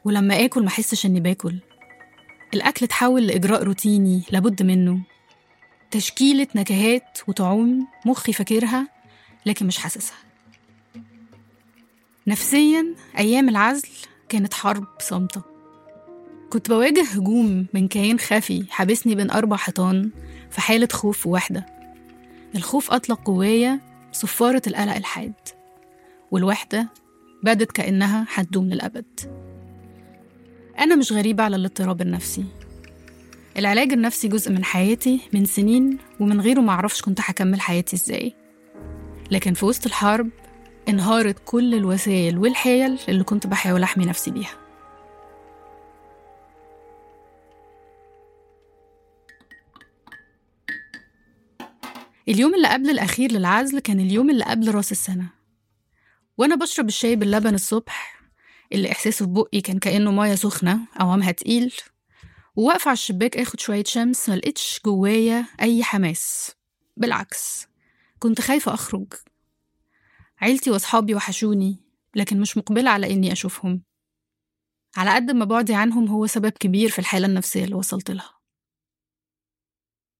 ولما 0.05 0.45
آكل 0.45 0.65
محسش 0.65 1.07
إني 1.07 1.21
باكل. 1.21 1.55
الأكل 2.55 2.85
اتحول 2.85 3.27
لإجراء 3.27 3.63
روتيني 3.63 4.23
لابد 4.31 4.63
منه. 4.63 5.01
تشكيلة 5.91 6.47
نكهات 6.55 7.19
وطعوم 7.29 7.87
مخي 8.07 8.33
فاكرها 8.33 8.89
لكن 9.47 9.67
مش 9.67 9.79
حاسسها. 9.79 10.17
نفسيا 12.27 12.95
أيام 13.19 13.49
العزل 13.49 13.89
كانت 14.29 14.55
حرب 14.55 14.87
صامتة. 15.01 15.43
كنت 16.51 16.69
بواجه 16.69 17.05
هجوم 17.05 17.67
من 17.75 17.89
كيان 17.89 18.19
خفي 18.19 18.65
حابسني 18.71 19.15
بين 19.15 19.31
أربع 19.31 19.57
حيطان 19.57 20.11
في 20.51 20.61
حالة 20.61 20.89
خوف 20.93 21.27
ووحدة. 21.27 21.67
الخوف 22.55 22.91
أطلق 22.91 23.21
جوايا 23.21 23.81
صفارة 24.13 24.63
القلق 24.67 24.97
الحاد 24.97 25.35
والوحدة 26.31 26.89
بدت 27.43 27.73
كأنها 27.73 28.27
هتدوم 28.35 28.69
للأبد. 28.69 29.21
أنا 30.83 30.97
مش 30.97 31.13
غريبة 31.13 31.45
على 31.45 31.57
الاضطراب 31.57 32.01
النفسي. 32.01 32.45
العلاج 33.57 33.93
النفسي 33.93 34.29
جزء 34.29 34.51
من 34.53 34.65
حياتي 34.65 35.21
من 35.33 35.45
سنين 35.45 35.99
ومن 36.21 36.41
غيره 36.41 36.61
معرفش 36.61 37.03
كنت 37.03 37.19
هكمل 37.21 37.61
حياتي 37.61 37.97
إزاي. 37.97 38.35
لكن 39.31 39.55
في 39.55 39.65
وسط 39.65 39.87
الحرب 39.87 40.31
انهارت 40.89 41.37
كل 41.45 41.75
الوسائل 41.75 42.39
والحيل 42.39 42.99
اللي 43.09 43.25
كنت 43.25 43.47
بحاول 43.47 43.83
أحمي 43.83 44.05
نفسي 44.05 44.31
بيها. 44.31 44.55
اليوم 52.29 52.55
اللي 52.55 52.69
قبل 52.69 52.91
الأخير 52.91 53.33
للعزل 53.33 53.79
كان 53.79 54.01
اليوم 54.01 54.31
اللي 54.31 54.45
قبل 54.45 54.75
رأس 54.75 54.93
السنة. 54.93 55.27
وأنا 56.39 56.55
بشرب 56.55 56.89
الشاي 56.89 57.17
باللبن 57.17 57.55
الصبح 57.55 58.22
اللي 58.73 58.93
إحساسه 58.93 59.27
في 59.27 59.33
بقي 59.33 59.61
كان 59.61 59.79
كأنه 59.79 60.13
مية 60.13 60.35
سخنة 60.35 60.81
أوامها 61.01 61.33
تقيل. 61.33 61.75
وواقفة 62.57 62.89
على 62.89 62.95
الشباك 62.95 63.37
آخد 63.37 63.61
شوية 63.61 63.85
شمس 63.87 64.29
ملقتش 64.29 64.81
جوايا 64.85 65.47
أي 65.61 65.85
حماس. 65.85 66.53
بالعكس 66.97 67.67
كنت 68.19 68.41
خايفة 68.41 68.75
أخرج. 68.75 69.15
عيلتي 70.39 70.71
وأصحابي 70.71 71.15
وحشوني 71.15 71.77
لكن 72.17 72.41
مش 72.41 72.57
مقبلة 72.57 72.91
على 72.91 73.13
إني 73.13 73.33
أشوفهم. 73.33 73.83
على 74.97 75.15
قد 75.15 75.31
ما 75.31 75.45
بعدي 75.45 75.75
عنهم 75.75 76.09
هو 76.09 76.27
سبب 76.27 76.51
كبير 76.51 76.91
في 76.91 76.99
الحالة 76.99 77.27
النفسية 77.27 77.65
اللي 77.65 77.75
وصلت 77.75 78.11
لها. 78.11 78.35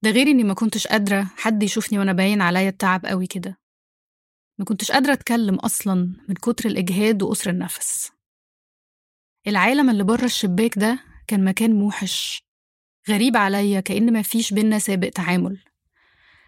ده 0.03 0.11
غير 0.11 0.27
إني 0.27 0.45
ما 0.45 0.55
كنتش 0.55 0.87
قادرة 0.87 1.31
حد 1.37 1.63
يشوفني 1.63 1.99
وأنا 1.99 2.13
باين 2.13 2.41
عليا 2.41 2.69
التعب 2.69 3.07
قوي 3.07 3.27
كده. 3.27 3.59
ما 4.59 4.65
كنتش 4.65 4.93
قادرة 4.93 5.13
أتكلم 5.13 5.55
أصلا 5.55 5.95
من 6.29 6.35
كتر 6.35 6.69
الإجهاد 6.69 7.23
وقصر 7.23 7.51
النفس. 7.51 8.11
العالم 9.47 9.91
اللي 9.91 10.05
بره 10.05 10.25
الشباك 10.25 10.79
ده 10.79 10.99
كان 11.27 11.45
مكان 11.45 11.73
موحش 11.73 12.43
غريب 13.09 13.37
عليا 13.37 13.81
كأن 13.81 14.13
ما 14.13 14.23
فيش 14.23 14.53
بينا 14.53 14.79
سابق 14.79 15.09
تعامل 15.09 15.59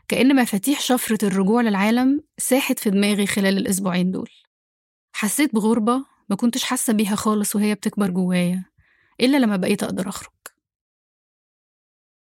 كأن 0.08 0.36
مفاتيح 0.36 0.80
شفرة 0.80 1.18
الرجوع 1.26 1.62
للعالم 1.62 2.20
ساحت 2.38 2.78
في 2.78 2.90
دماغي 2.90 3.26
خلال 3.26 3.58
الأسبوعين 3.58 4.10
دول. 4.10 4.30
حسيت 5.12 5.54
بغربة 5.54 6.04
ما 6.30 6.36
كنتش 6.36 6.64
حاسة 6.64 6.92
بيها 6.92 7.14
خالص 7.14 7.56
وهي 7.56 7.74
بتكبر 7.74 8.10
جوايا 8.10 8.64
إلا 9.20 9.36
لما 9.36 9.56
بقيت 9.56 9.82
أقدر 9.82 10.08
أخرج. 10.08 10.32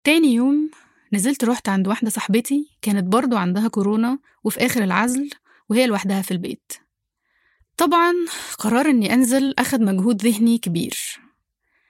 تاني 0.04 0.28
يوم 0.34 0.72
نزلت 1.14 1.44
رحت 1.44 1.70
عند 1.70 1.88
واحدة 1.88 2.10
صاحبتي 2.10 2.78
كانت 2.82 3.04
برضو 3.04 3.38
عندها 3.38 3.68
كورونا 3.68 4.20
وفي 4.44 4.66
آخر 4.66 4.84
العزل 4.84 5.30
وهي 5.70 5.88
لوحدها 5.88 6.22
في 6.22 6.32
البيت. 6.32 6.85
طبعا 7.78 8.14
قرار 8.60 8.86
إني 8.90 9.14
أنزل 9.14 9.54
أخد 9.60 9.82
مجهود 9.82 10.26
ذهني 10.26 10.58
كبير. 10.58 10.98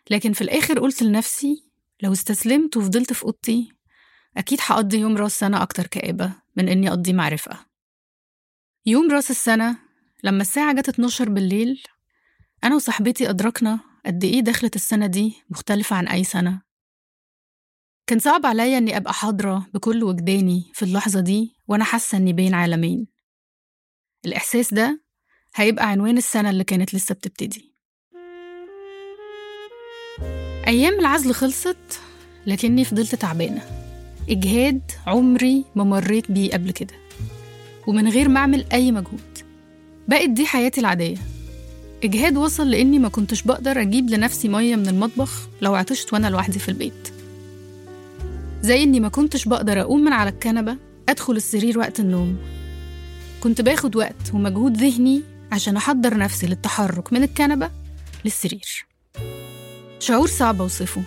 لكن 0.10 0.34
في 0.34 0.42
الآخر 0.42 0.80
قلت 0.80 1.04
لنفسي 1.04 1.64
لو 2.02 2.12
استسلمت 2.12 2.78
وفضلت 2.78 3.14
في 3.14 3.24
أوضتي 3.24 3.72
أكيد 4.38 4.60
هقضي 4.62 4.98
يوم 4.98 5.18
راس 5.18 5.40
سنة 5.40 5.62
أكتر 5.62 5.88
كآبة 5.88 6.34
من 6.58 6.70
إني 6.70 6.90
أقضي 6.90 7.14
معرفة. 7.14 7.66
يوم 8.86 9.12
راس 9.12 9.32
السنة 9.32 9.78
لما 10.24 10.42
الساعة 10.42 10.74
جت 10.74 10.90
12 10.90 11.30
بالليل 11.30 11.84
أنا 12.64 12.76
وصاحبتي 12.76 13.30
أدركنا 13.30 13.80
قد 14.06 14.24
إيه 14.24 14.40
دخلة 14.40 14.72
السنة 14.76 15.08
دي 15.08 15.34
مختلفة 15.50 15.96
عن 15.96 16.08
أي 16.08 16.24
سنة. 16.24 16.62
كان 18.08 18.20
صعب 18.20 18.46
عليا 18.46 18.78
إني 18.78 18.98
أبقى 18.98 19.14
حاضرة 19.14 19.68
بكل 19.74 20.04
وجداني 20.04 20.72
في 20.74 20.84
اللحظة 20.86 21.20
دي 21.20 21.56
وأنا 21.68 21.84
حاسة 21.84 22.18
إني 22.18 22.34
بين 22.34 22.54
عالمين. 22.54 23.08
الإحساس 24.26 24.74
ده 24.74 25.05
هيبقى 25.58 25.90
عنوان 25.90 26.18
السنة 26.18 26.50
اللي 26.50 26.64
كانت 26.64 26.94
لسه 26.96 27.16
بتبتدي. 27.16 27.72
أيام 30.68 31.00
العزل 31.00 31.34
خلصت 31.34 32.00
لكني 32.48 32.86
فضلت 32.86 33.16
تعبانة. 33.16 33.62
إجهاد 34.30 34.82
عمري 35.08 35.66
ما 35.76 35.84
مريت 35.84 36.32
بيه 36.32 36.52
قبل 36.52 36.72
كده. 36.72 36.94
ومن 37.88 38.08
غير 38.08 38.30
ما 38.30 38.40
أعمل 38.40 38.66
أي 38.74 38.92
مجهود. 38.92 39.38
بقت 40.08 40.30
دي 40.30 40.46
حياتي 40.46 40.82
العادية. 40.82 41.18
إجهاد 42.04 42.38
وصل 42.38 42.72
لإني 42.72 43.00
ما 43.00 43.10
كنتش 43.10 43.44
بقدر 43.44 43.82
أجيب 43.82 44.10
لنفسي 44.10 44.48
مية 44.48 44.76
من 44.76 44.88
المطبخ 44.88 45.50
لو 45.62 45.76
عطشت 45.76 46.14
وأنا 46.14 46.28
لوحدي 46.28 46.60
في 46.60 46.70
البيت. 46.70 47.12
زي 48.62 48.84
إني 48.84 49.00
ما 49.00 49.10
كنتش 49.10 49.46
بقدر 49.46 49.82
أقوم 49.82 50.02
من 50.04 50.14
على 50.14 50.30
الكنبة 50.30 50.78
أدخل 51.10 51.34
السرير 51.34 51.80
وقت 51.80 52.00
النوم. 52.00 52.38
كنت 53.44 53.62
باخد 53.62 53.96
وقت 53.96 54.34
ومجهود 54.34 54.78
ذهني 54.78 55.35
عشان 55.56 55.78
أحضر 55.78 56.18
نفسي 56.18 56.48
للتحرك 56.48 57.14
من 57.14 57.24
الكنبة 57.24 57.70
للسرير. 58.26 58.86
شعور 60.00 60.28
صعب 60.28 60.62
أوصفه 60.62 61.02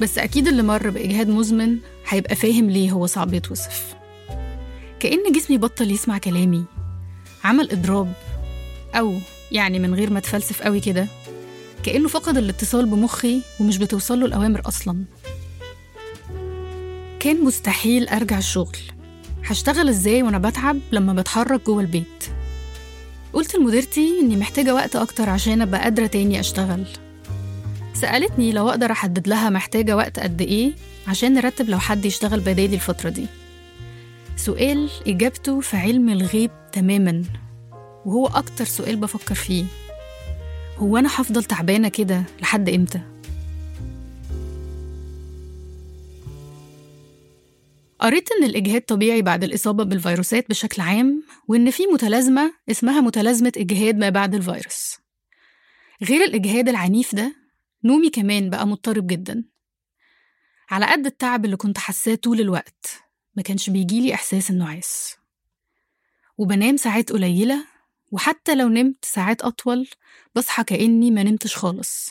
بس 0.00 0.18
أكيد 0.18 0.48
اللي 0.48 0.62
مر 0.62 0.90
بإجهاد 0.90 1.28
مزمن 1.28 1.78
هيبقى 2.08 2.36
فاهم 2.36 2.70
ليه 2.70 2.90
هو 2.90 3.06
صعب 3.06 3.34
يتوصف. 3.34 3.94
كأن 5.00 5.32
جسمي 5.32 5.58
بطل 5.58 5.90
يسمع 5.90 6.18
كلامي 6.18 6.64
عمل 7.44 7.70
إضراب 7.70 8.12
أو 8.94 9.18
يعني 9.52 9.78
من 9.78 9.94
غير 9.94 10.10
ما 10.10 10.20
تفلسف 10.20 10.62
قوي 10.62 10.80
كده 10.80 11.06
كأنه 11.82 12.08
فقد 12.08 12.36
الاتصال 12.36 12.86
بمخي 12.86 13.42
ومش 13.60 13.78
بتوصله 13.78 14.26
الأوامر 14.26 14.62
أصلا. 14.68 15.04
كان 17.20 17.44
مستحيل 17.44 18.08
أرجع 18.08 18.38
الشغل. 18.38 18.76
هشتغل 19.44 19.88
إزاي 19.88 20.22
وأنا 20.22 20.38
بتعب 20.38 20.78
لما 20.92 21.12
بتحرك 21.12 21.66
جوه 21.66 21.80
البيت؟ 21.80 22.33
قلت 23.34 23.54
لمديرتي 23.54 24.20
إني 24.20 24.36
محتاجة 24.36 24.74
وقت 24.74 24.96
أكتر 24.96 25.30
عشان 25.30 25.62
أبقى 25.62 25.80
قادرة 25.80 26.06
تاني 26.06 26.40
أشتغل. 26.40 26.84
سألتني 27.94 28.52
لو 28.52 28.68
أقدر 28.68 28.92
أحدد 28.92 29.28
لها 29.28 29.50
محتاجة 29.50 29.96
وقت 29.96 30.20
قد 30.20 30.42
إيه 30.42 30.72
عشان 31.08 31.34
نرتب 31.34 31.68
لو 31.68 31.78
حد 31.78 32.04
يشتغل 32.04 32.40
بدالي 32.40 32.74
الفترة 32.74 33.10
دي. 33.10 33.26
سؤال 34.36 34.90
إجابته 35.06 35.60
في 35.60 35.76
علم 35.76 36.08
الغيب 36.08 36.50
تماما 36.72 37.22
وهو 38.04 38.26
أكتر 38.26 38.64
سؤال 38.64 38.96
بفكر 38.96 39.34
فيه. 39.34 39.64
هو 40.78 40.96
أنا 40.96 41.08
هفضل 41.08 41.44
تعبانة 41.44 41.88
كده 41.88 42.22
لحد 42.42 42.68
إمتى؟ 42.68 43.00
قريت 48.04 48.32
إن 48.32 48.44
الإجهاد 48.44 48.80
طبيعي 48.82 49.22
بعد 49.22 49.44
الإصابة 49.44 49.84
بالفيروسات 49.84 50.48
بشكل 50.50 50.82
عام 50.82 51.22
وإن 51.48 51.70
في 51.70 51.86
متلازمة 51.86 52.54
اسمها 52.70 53.00
متلازمة 53.00 53.52
إجهاد 53.56 53.96
ما 53.96 54.08
بعد 54.08 54.34
الفيروس. 54.34 54.98
غير 56.02 56.24
الإجهاد 56.24 56.68
العنيف 56.68 57.14
ده 57.14 57.36
نومي 57.84 58.10
كمان 58.10 58.50
بقى 58.50 58.66
مضطرب 58.66 59.06
جدا. 59.06 59.44
على 60.70 60.86
قد 60.86 61.06
التعب 61.06 61.44
اللي 61.44 61.56
كنت 61.56 61.78
حاساه 61.78 62.14
طول 62.14 62.40
الوقت 62.40 62.86
ما 63.36 63.42
كانش 63.42 63.70
بيجيلي 63.70 64.14
إحساس 64.14 64.50
النعاس 64.50 65.16
وبنام 66.38 66.76
ساعات 66.76 67.12
قليلة 67.12 67.64
وحتى 68.12 68.54
لو 68.54 68.68
نمت 68.68 69.04
ساعات 69.04 69.42
أطول 69.42 69.88
بصحى 70.34 70.64
كأني 70.64 71.10
ما 71.10 71.22
نمتش 71.22 71.56
خالص. 71.56 72.10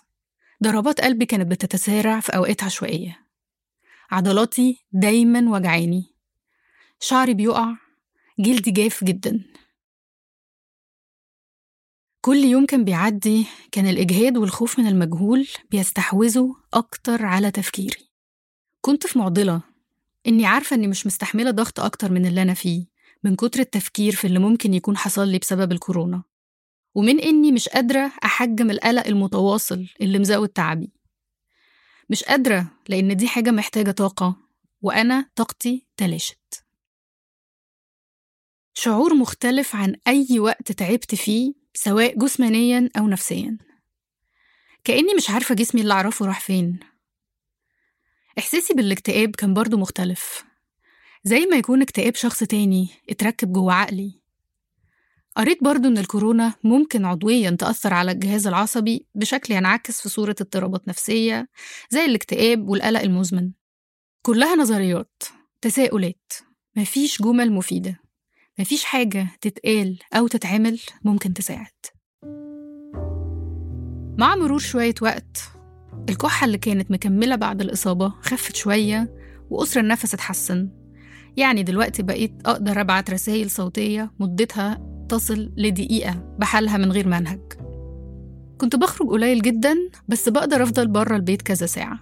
ضربات 0.64 1.02
قلبي 1.02 1.26
كانت 1.26 1.52
بتتسارع 1.52 2.20
في 2.20 2.36
أوقات 2.36 2.64
عشوائية. 2.64 3.23
عضلاتي 4.14 4.86
دايما 4.92 5.52
وجعاني. 5.52 6.04
شعري 7.00 7.34
بيقع 7.34 7.76
جلدي 8.40 8.72
جاف 8.72 9.04
جدا. 9.04 9.44
كل 12.22 12.38
يوم 12.38 12.66
كان 12.66 12.84
بيعدي 12.84 13.46
كان 13.72 13.88
الإجهاد 13.88 14.38
والخوف 14.38 14.80
من 14.80 14.88
المجهول 14.88 15.48
بيستحوذوا 15.72 16.54
أكتر 16.74 17.26
على 17.26 17.52
تفكيري. 17.52 18.10
كنت 18.82 19.08
في 19.08 19.20
معضلة 19.20 19.62
إني 20.28 20.46
عارفة 20.46 20.76
إني 20.76 20.88
مش 20.88 21.08
مستحملة 21.08 21.52
ضغط 21.52 21.80
أكتر 21.80 22.12
من 22.12 22.26
اللي 22.26 22.42
أنا 22.42 22.54
فيه 22.54 22.86
من 23.24 23.36
كتر 23.36 23.60
التفكير 23.60 24.16
في 24.16 24.28
اللي 24.28 24.40
ممكن 24.40 24.74
يكون 24.74 24.98
حصل 24.98 25.28
لي 25.28 25.40
بسبب 25.40 25.72
الكورونا. 25.72 26.24
ومن 26.96 27.20
إني 27.20 27.52
مش 27.52 27.70
قادرة 27.70 28.12
أحجم 28.26 28.72
القلق 28.72 29.08
المتواصل 29.08 29.88
اللي 30.02 30.20
مزود 30.20 30.50
تعبي. 30.50 31.03
مش 32.14 32.24
قادرة 32.24 32.68
لأن 32.90 33.16
دي 33.16 33.28
حاجة 33.28 33.52
محتاجة 33.52 33.92
طاقة 33.92 34.36
وأنا 34.82 35.30
طاقتي 35.36 35.88
تلاشت. 35.98 36.64
شعور 38.74 39.14
مختلف 39.14 39.76
عن 39.76 39.96
أي 40.08 40.40
وقت 40.40 40.72
تعبت 40.72 41.16
فيه 41.16 41.54
سواء 41.74 42.18
جسمانيا 42.20 42.90
أو 42.98 43.08
نفسيا. 43.08 43.58
كأني 44.84 45.14
مش 45.18 45.30
عارفة 45.30 45.56
جسمي 45.56 45.82
اللي 45.82 45.94
أعرفه 45.94 46.26
راح 46.26 46.40
فين. 46.40 46.80
إحساسي 48.40 48.74
بالاكتئاب 48.74 49.36
كان 49.36 49.54
برضو 49.54 49.78
مختلف. 49.78 50.44
زي 51.24 51.46
ما 51.46 51.58
يكون 51.58 51.82
اكتئاب 51.82 52.16
شخص 52.16 52.44
تاني 52.44 52.90
اتركب 53.10 53.54
جوه 53.54 53.74
عقلي. 53.74 54.23
قريت 55.36 55.64
برضو 55.64 55.88
إن 55.88 55.98
الكورونا 55.98 56.54
ممكن 56.64 57.06
عضويا 57.06 57.50
تأثر 57.50 57.94
على 57.94 58.12
الجهاز 58.12 58.48
العصبي 58.48 59.08
بشكل 59.16 59.54
ينعكس 59.54 60.02
في 60.02 60.10
صورة 60.10 60.36
اضطرابات 60.42 60.88
نفسية 60.88 61.48
زي 61.90 62.06
الاكتئاب 62.06 62.70
والقلق 62.70 63.02
المزمن. 63.02 63.52
كلها 64.22 64.56
نظريات 64.56 65.24
تساؤلات. 65.62 66.34
مفيش 66.76 67.22
جمل 67.22 67.52
مفيدة. 67.52 68.00
مفيش 68.60 68.84
حاجة 68.84 69.28
تتقال 69.42 70.00
أو 70.14 70.28
تتعمل 70.28 70.80
ممكن 71.04 71.34
تساعد. 71.34 71.86
مع 74.18 74.36
مرور 74.36 74.60
شوية 74.60 74.96
وقت 75.02 75.38
الكحة 76.10 76.46
اللي 76.46 76.58
كانت 76.58 76.92
مكملة 76.92 77.36
بعد 77.36 77.62
الإصابة 77.62 78.10
خفت 78.10 78.56
شوية 78.56 79.16
وقصر 79.50 79.80
النفس 79.80 80.14
اتحسن. 80.14 80.70
يعني 81.38 81.64
دلوقتي 81.64 82.04
بقيت 82.04 82.34
أقدر 82.46 82.82
أبعت 82.82 83.10
رسائل 83.10 83.52
صوتية 83.52 84.12
مدتها 84.20 84.93
تصل 85.10 85.52
لدقيقة 85.58 86.36
بحالها 86.40 86.78
من 86.78 86.92
غير 86.92 87.08
منهج. 87.08 87.42
كنت 88.58 88.76
بخرج 88.76 89.10
قليل 89.10 89.42
جدا 89.42 89.76
بس 90.08 90.30
بقدر 90.30 90.64
أفضل 90.64 90.88
بره 90.88 91.16
البيت 91.16 91.42
كذا 91.42 91.66
ساعة. 91.66 92.00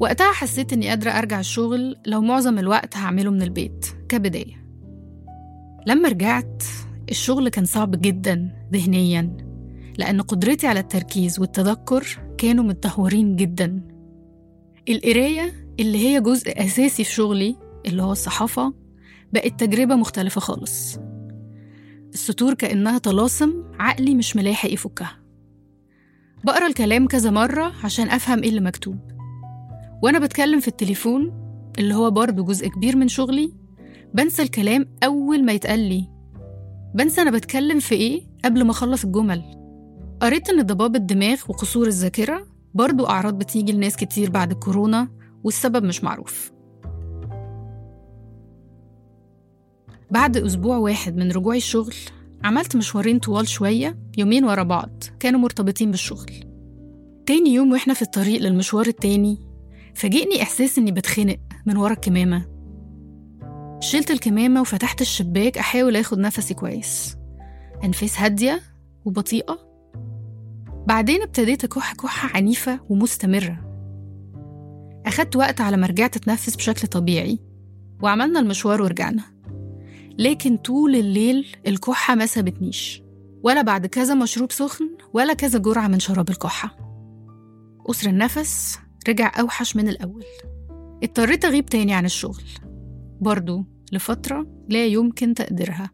وقتها 0.00 0.32
حسيت 0.32 0.72
إني 0.72 0.88
قادرة 0.88 1.10
أرجع 1.10 1.40
الشغل 1.40 1.96
لو 2.06 2.20
معظم 2.20 2.58
الوقت 2.58 2.96
هعمله 2.96 3.30
من 3.30 3.42
البيت 3.42 3.86
كبداية. 4.08 4.66
لما 5.86 6.08
رجعت 6.08 6.62
الشغل 7.10 7.48
كان 7.48 7.64
صعب 7.64 8.00
جدا 8.00 8.66
ذهنيا 8.72 9.36
لأن 9.98 10.20
قدرتي 10.20 10.66
على 10.66 10.80
التركيز 10.80 11.40
والتذكر 11.40 12.18
كانوا 12.38 12.64
متدهورين 12.64 13.36
جدا. 13.36 13.80
القراية 14.88 15.52
اللي 15.80 15.98
هي 15.98 16.20
جزء 16.20 16.64
أساسي 16.64 17.04
في 17.04 17.12
شغلي 17.12 17.56
اللي 17.86 18.02
هو 18.02 18.12
الصحافة 18.12 18.74
بقت 19.32 19.60
تجربة 19.60 19.94
مختلفة 19.94 20.40
خالص. 20.40 20.98
السطور 22.14 22.54
كأنها 22.54 22.98
طلاسم 22.98 23.64
عقلي 23.80 24.14
مش 24.14 24.36
ملاحق 24.36 24.72
يفكها. 24.72 25.18
بقرأ 26.44 26.66
الكلام 26.66 27.06
كذا 27.06 27.30
مرة 27.30 27.72
عشان 27.84 28.10
أفهم 28.10 28.42
إيه 28.42 28.48
اللي 28.48 28.60
مكتوب. 28.60 28.98
وأنا 30.02 30.18
بتكلم 30.18 30.60
في 30.60 30.68
التليفون 30.68 31.32
اللي 31.78 31.94
هو 31.94 32.10
برضه 32.10 32.44
جزء 32.44 32.68
كبير 32.68 32.96
من 32.96 33.08
شغلي 33.08 33.52
بنسى 34.14 34.42
الكلام 34.42 34.86
أول 35.04 35.44
ما 35.44 35.52
يتقال 35.52 35.78
لي. 35.80 36.08
بنسى 36.94 37.22
أنا 37.22 37.30
بتكلم 37.30 37.78
في 37.78 37.94
إيه 37.94 38.22
قبل 38.44 38.64
ما 38.64 38.70
أخلص 38.70 39.04
الجمل. 39.04 39.42
قريت 40.20 40.50
إن 40.50 40.62
ضباب 40.62 40.96
الدماغ 40.96 41.40
وقصور 41.48 41.86
الذاكرة 41.86 42.46
برضو 42.74 43.06
أعراض 43.06 43.38
بتيجي 43.38 43.72
لناس 43.72 43.96
كتير 43.96 44.30
بعد 44.30 44.50
الكورونا 44.50 45.08
والسبب 45.44 45.84
مش 45.84 46.04
معروف. 46.04 46.51
بعد 50.12 50.36
أسبوع 50.36 50.76
واحد 50.76 51.16
من 51.16 51.32
رجوعي 51.32 51.58
الشغل 51.58 51.94
عملت 52.44 52.76
مشوارين 52.76 53.18
طوال 53.18 53.48
شوية 53.48 53.98
يومين 54.18 54.44
ورا 54.44 54.62
بعض 54.62 55.04
كانوا 55.20 55.40
مرتبطين 55.40 55.90
بالشغل. 55.90 56.30
تاني 57.26 57.54
يوم 57.54 57.72
وإحنا 57.72 57.94
في 57.94 58.02
الطريق 58.02 58.40
للمشوار 58.40 58.86
التاني 58.86 59.38
فاجئني 59.94 60.42
إحساس 60.42 60.78
إني 60.78 60.92
بتخنق 60.92 61.38
من 61.66 61.76
ورا 61.76 61.92
الكمامة. 61.92 62.46
شلت 63.80 64.10
الكمامة 64.10 64.60
وفتحت 64.60 65.00
الشباك 65.00 65.58
أحاول 65.58 65.96
أخد 65.96 66.18
نفسي 66.18 66.54
كويس. 66.54 67.16
أنفاس 67.84 68.20
هادية 68.20 68.60
وبطيئة. 69.04 69.58
بعدين 70.86 71.22
ابتديت 71.22 71.64
أكح 71.64 71.92
كحة 71.94 72.36
عنيفة 72.36 72.80
ومستمرة. 72.88 73.58
أخدت 75.06 75.36
وقت 75.36 75.60
على 75.60 75.76
ما 75.76 75.86
رجعت 75.86 76.16
أتنفس 76.16 76.56
بشكل 76.56 76.88
طبيعي 76.88 77.38
وعملنا 78.02 78.40
المشوار 78.40 78.82
ورجعنا. 78.82 79.31
لكن 80.18 80.56
طول 80.56 80.96
الليل 80.96 81.46
الكحة 81.66 82.14
ما 82.14 82.26
سابتنيش. 82.26 83.02
ولا 83.42 83.62
بعد 83.62 83.86
كذا 83.86 84.14
مشروب 84.14 84.52
سخن 84.52 84.90
ولا 85.12 85.34
كذا 85.34 85.58
جرعة 85.58 85.88
من 85.88 86.00
شراب 86.00 86.30
الكحة. 86.30 86.76
قصر 87.84 88.08
النفس 88.08 88.78
رجع 89.08 89.32
أوحش 89.40 89.76
من 89.76 89.88
الأول. 89.88 90.24
اضطريت 91.02 91.44
أغيب 91.44 91.66
تاني 91.66 91.94
عن 91.94 92.04
الشغل. 92.04 92.42
برضو 93.20 93.64
لفترة 93.92 94.46
لا 94.68 94.86
يمكن 94.86 95.34
تقديرها. 95.34 95.90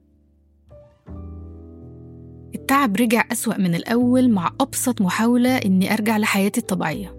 التعب 2.54 2.96
رجع 2.96 3.24
أسوأ 3.32 3.58
من 3.58 3.74
الأول 3.74 4.30
مع 4.30 4.50
أبسط 4.60 5.00
محاولة 5.00 5.56
إني 5.56 5.92
أرجع 5.92 6.16
لحياتي 6.18 6.60
الطبيعية. 6.60 7.18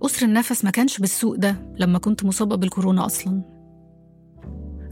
قصر 0.00 0.26
النفس 0.26 0.64
ما 0.64 0.70
كانش 0.70 0.98
بالسوء 0.98 1.36
ده 1.36 1.74
لما 1.78 1.98
كنت 1.98 2.24
مصابة 2.24 2.56
بالكورونا 2.56 3.06
أصلا. 3.06 3.51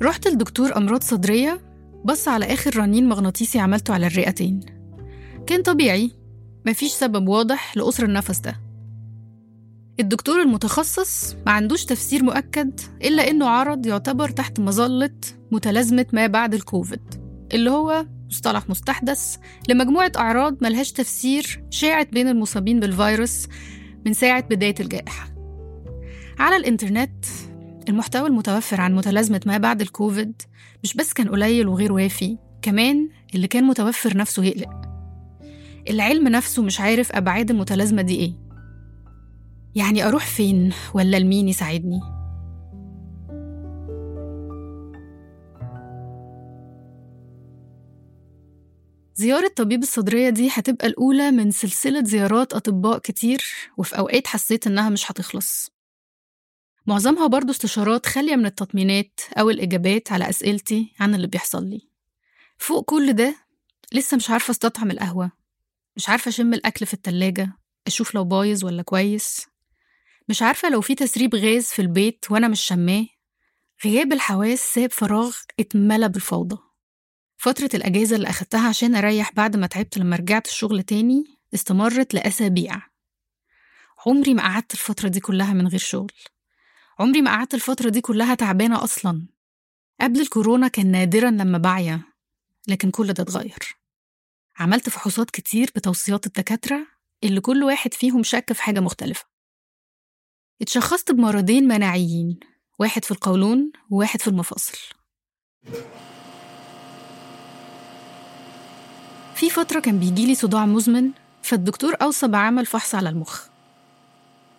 رحت 0.02 0.28
لدكتور 0.28 0.76
أمراض 0.76 1.02
صدرية 1.02 1.60
بص 2.04 2.28
على 2.28 2.52
آخر 2.52 2.76
رنين 2.76 3.08
مغناطيسي 3.08 3.58
عملته 3.58 3.94
على 3.94 4.06
الرئتين. 4.06 4.60
كان 5.46 5.62
طبيعي 5.62 6.10
مفيش 6.66 6.90
سبب 6.92 7.28
واضح 7.28 7.76
لقصر 7.76 8.04
النفس 8.04 8.38
ده. 8.38 8.60
الدكتور 10.00 10.42
المتخصص 10.42 11.34
ما 11.46 11.52
عندوش 11.52 11.84
تفسير 11.84 12.22
مؤكد 12.22 12.80
إلا 13.04 13.30
إنه 13.30 13.48
عرض 13.48 13.86
يعتبر 13.86 14.28
تحت 14.28 14.60
مظلة 14.60 15.10
متلازمة 15.52 16.06
ما 16.12 16.26
بعد 16.26 16.54
الكوفيد 16.54 17.14
اللي 17.52 17.70
هو 17.70 18.06
مصطلح 18.30 18.68
مستحدث 18.68 19.36
لمجموعة 19.68 20.12
أعراض 20.16 20.56
ملهاش 20.64 20.92
تفسير 20.92 21.64
شاعت 21.70 22.12
بين 22.12 22.28
المصابين 22.28 22.80
بالفيروس 22.80 23.46
من 24.06 24.12
ساعة 24.12 24.40
بداية 24.40 24.74
الجائحة. 24.80 25.28
على 26.38 26.56
الإنترنت 26.56 27.24
المحتوى 27.88 28.28
المتوفر 28.28 28.80
عن 28.80 28.94
متلازمة 28.94 29.40
ما 29.46 29.58
بعد 29.58 29.80
الكوفيد 29.80 30.42
مش 30.84 30.94
بس 30.94 31.12
كان 31.12 31.28
قليل 31.28 31.68
وغير 31.68 31.92
وافي 31.92 32.38
كمان 32.62 33.08
اللي 33.34 33.46
كان 33.48 33.64
متوفر 33.64 34.16
نفسه 34.16 34.44
يقلق. 34.44 34.70
العلم 35.90 36.28
نفسه 36.28 36.62
مش 36.62 36.80
عارف 36.80 37.12
أبعاد 37.12 37.50
المتلازمة 37.50 38.02
دي 38.02 38.16
إيه. 38.16 38.32
يعني 39.74 40.06
أروح 40.08 40.26
فين 40.26 40.72
ولا 40.94 41.16
لمين 41.16 41.48
يساعدني؟ 41.48 42.00
زيارة 49.14 49.50
طبيب 49.56 49.82
الصدرية 49.82 50.30
دي 50.30 50.48
هتبقى 50.52 50.86
الأولى 50.86 51.30
من 51.30 51.50
سلسلة 51.50 52.04
زيارات 52.04 52.52
أطباء 52.52 52.98
كتير 52.98 53.44
وفي 53.76 53.98
أوقات 53.98 54.26
حسيت 54.26 54.66
إنها 54.66 54.88
مش 54.88 55.10
هتخلص. 55.10 55.72
معظمها 56.90 57.26
برضو 57.26 57.50
استشارات 57.52 58.06
خالية 58.06 58.36
من 58.36 58.46
التطمينات 58.46 59.20
أو 59.38 59.50
الإجابات 59.50 60.12
على 60.12 60.28
أسئلتي 60.28 60.94
عن 61.00 61.14
اللي 61.14 61.26
بيحصل 61.26 61.66
لي. 61.66 61.88
فوق 62.58 62.84
كل 62.84 63.12
ده 63.12 63.36
لسه 63.92 64.16
مش 64.16 64.30
عارفة 64.30 64.50
أستطعم 64.50 64.90
القهوة. 64.90 65.32
مش 65.96 66.08
عارفة 66.08 66.28
أشم 66.28 66.54
الأكل 66.54 66.86
في 66.86 66.94
التلاجة 66.94 67.52
أشوف 67.86 68.14
لو 68.14 68.24
بايظ 68.24 68.64
ولا 68.64 68.82
كويس. 68.82 69.46
مش 70.28 70.42
عارفة 70.42 70.68
لو 70.70 70.80
في 70.80 70.94
تسريب 70.94 71.34
غاز 71.34 71.64
في 71.64 71.82
البيت 71.82 72.24
وأنا 72.30 72.48
مش 72.48 72.60
شماه. 72.60 73.06
غياب 73.84 74.12
الحواس 74.12 74.60
ساب 74.60 74.92
فراغ 74.92 75.36
اتملى 75.60 76.08
بالفوضى. 76.08 76.56
فترة 77.36 77.70
الأجازة 77.74 78.16
اللي 78.16 78.28
أخدتها 78.28 78.68
عشان 78.68 78.94
أريح 78.94 79.32
بعد 79.32 79.56
ما 79.56 79.66
تعبت 79.66 79.98
لما 79.98 80.16
رجعت 80.16 80.46
الشغل 80.46 80.82
تاني 80.82 81.24
استمرت 81.54 82.14
لأسابيع. 82.14 82.82
عمري 84.06 84.34
ما 84.34 84.42
قعدت 84.42 84.74
الفترة 84.74 85.08
دي 85.08 85.20
كلها 85.20 85.52
من 85.52 85.68
غير 85.68 85.80
شغل. 85.80 86.12
عمري 87.00 87.22
ما 87.22 87.30
قعدت 87.30 87.54
الفترة 87.54 87.88
دي 87.88 88.00
كلها 88.00 88.34
تعبانة 88.34 88.84
أصلا. 88.84 89.26
قبل 90.00 90.20
الكورونا 90.20 90.68
كان 90.68 90.90
نادرا 90.90 91.30
لما 91.30 91.58
بعيا 91.58 92.02
لكن 92.68 92.90
كل 92.90 93.12
ده 93.12 93.22
اتغير. 93.22 93.76
عملت 94.58 94.88
فحوصات 94.88 95.30
كتير 95.30 95.70
بتوصيات 95.76 96.26
الدكاترة 96.26 96.86
اللي 97.24 97.40
كل 97.40 97.64
واحد 97.64 97.94
فيهم 97.94 98.22
شك 98.22 98.52
في 98.52 98.62
حاجة 98.62 98.80
مختلفة. 98.80 99.24
اتشخصت 100.62 101.10
بمرضين 101.10 101.68
مناعيين 101.68 102.40
واحد 102.78 103.04
في 103.04 103.10
القولون 103.10 103.72
وواحد 103.90 104.20
في 104.20 104.28
المفاصل. 104.28 104.78
في 109.34 109.50
فترة 109.50 109.80
كان 109.80 109.98
بيجيلي 109.98 110.34
صداع 110.34 110.66
مزمن 110.66 111.10
فالدكتور 111.42 111.96
أوصى 112.02 112.28
بعمل 112.28 112.66
فحص 112.66 112.94
على 112.94 113.08
المخ. 113.08 113.49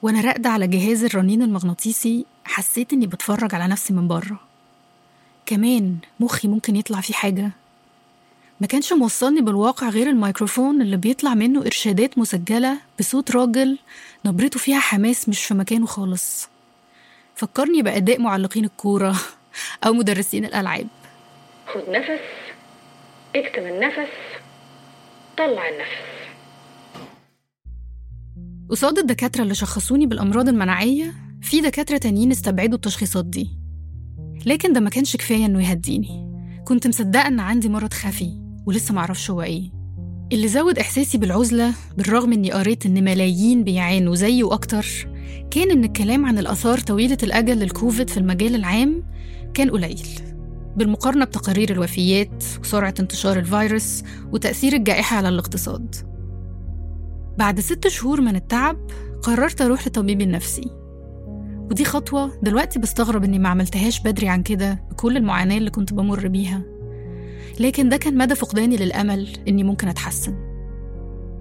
وأنا 0.02 0.22
راقدة 0.22 0.50
على 0.50 0.68
جهاز 0.68 1.04
الرنين 1.04 1.42
المغناطيسي 1.42 2.26
حسيت 2.46 2.94
إني 2.94 3.08
بتفرج 3.08 3.56
على 3.56 3.68
نفسي 3.68 3.94
من 3.94 4.08
بره. 4.08 4.40
كمان 5.46 5.98
مخي 6.20 6.48
ممكن 6.48 6.76
يطلع 6.76 7.02
فيه 7.02 7.14
حاجة. 7.14 7.52
ما 8.62 8.68
كانش 8.68 8.94
موصلني 8.94 9.42
بالواقع 9.42 9.90
غير 9.90 10.10
الميكروفون 10.10 10.82
اللي 10.82 10.98
بيطلع 10.98 11.34
منه 11.34 11.62
إرشادات 11.62 12.18
مسجلة 12.18 12.78
بصوت 13.00 13.32
راجل 13.32 13.78
نبرته 14.26 14.60
فيها 14.60 14.80
حماس 14.80 15.30
مش 15.30 15.46
في 15.46 15.54
مكانه 15.54 15.86
خالص. 15.86 16.50
فكرني 17.36 17.82
بأداء 17.82 18.22
معلقين 18.22 18.66
الكورة 18.66 19.16
أو 19.86 19.94
مدرسين 19.94 20.46
الألعاب. 20.46 20.88
خد 21.68 21.90
نفس 21.90 22.22
اكتم 23.36 23.62
النفس 23.62 24.12
طلع 25.38 25.70
النفس. 25.70 26.21
قصاد 28.72 28.98
الدكاترة 29.00 29.44
اللي 29.44 29.56
شخصوني 29.56 30.06
بالأمراض 30.06 30.50
المناعية 30.50 31.14
في 31.42 31.62
دكاترة 31.62 31.98
تانيين 31.98 32.32
استبعدوا 32.32 32.76
التشخيصات 32.76 33.26
دي. 33.26 33.50
لكن 34.46 34.74
ده 34.74 34.80
ما 34.80 34.90
كانش 34.90 35.16
كفاية 35.16 35.46
إنه 35.46 35.70
يهديني. 35.70 36.32
كنت 36.66 36.88
مصدقة 36.88 37.28
إن 37.28 37.40
عندي 37.40 37.70
مرض 37.70 37.94
خفي 37.94 38.42
ولسه 38.66 38.94
معرفش 38.94 39.32
هو 39.32 39.42
إيه. 39.42 39.72
اللي 40.32 40.48
زود 40.48 40.80
إحساسي 40.80 41.18
بالعزلة 41.18 41.74
بالرغم 41.98 42.34
إني 42.34 42.52
قريت 42.52 42.86
إن 42.86 43.04
ملايين 43.04 43.64
بيعانوا 43.64 44.16
زيي 44.16 44.44
وأكتر 44.44 44.86
كان 45.52 45.72
إن 45.72 45.84
الكلام 45.84 46.26
عن 46.26 46.38
الآثار 46.38 46.80
طويلة 46.80 47.18
الأجل 47.24 47.60
للكوفيد 47.60 48.10
في 48.10 48.18
المجال 48.18 48.56
العام 48.56 49.04
كان 49.54 49.70
قليل. 49.70 50.08
بالمقارنة 50.78 51.26
بتقارير 51.26 51.72
الوفيات 51.72 52.44
وسرعة 52.62 52.94
انتشار 53.00 53.40
الفيروس 53.40 54.04
وتأثير 54.32 54.74
الجائحة 54.74 55.18
على 55.18 55.30
الاقتصاد. 55.30 56.11
بعد 57.38 57.60
ست 57.60 57.88
شهور 57.88 58.22
من 58.22 58.36
التعب 58.36 58.78
قررت 59.22 59.62
أروح 59.62 59.88
لطبيبي 59.88 60.24
النفسي. 60.24 60.72
ودي 61.72 61.86
خطوة 61.86 62.32
دلوقتي 62.44 62.80
بستغرب 62.80 63.24
إني 63.24 63.40
ما 63.40 63.50
عملتهاش 63.50 64.00
بدري 64.00 64.30
عن 64.30 64.44
كده 64.44 64.84
بكل 64.92 65.18
المعاناة 65.18 65.58
اللي 65.58 65.70
كنت 65.70 65.94
بمر 65.94 66.28
بيها. 66.28 66.62
لكن 67.60 67.90
ده 67.90 67.98
كان 67.98 68.18
مدى 68.18 68.36
فقداني 68.36 68.78
للأمل 68.78 69.38
إني 69.48 69.64
ممكن 69.64 69.88
أتحسن. 69.88 70.52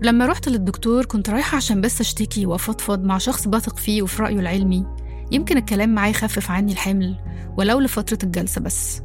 لما 0.03 0.26
رحت 0.26 0.48
للدكتور 0.48 1.05
كنت 1.05 1.31
رايحة 1.31 1.57
عشان 1.57 1.81
بس 1.81 2.00
أشتكي 2.00 2.46
وأفضفض 2.46 3.05
مع 3.05 3.18
شخص 3.18 3.48
بثق 3.48 3.76
فيه 3.79 4.03
وفي 4.03 4.22
رأيه 4.22 4.40
العلمي. 4.40 4.87
يمكن 5.33 5.57
الكلام 5.57 5.94
معاه 5.94 6.09
يخفف 6.09 6.50
عني 6.50 6.72
الحمل 6.72 7.16
ولو 7.59 7.81
لفترة 7.81 8.18
الجلسة 8.22 8.61
بس. 8.61 9.03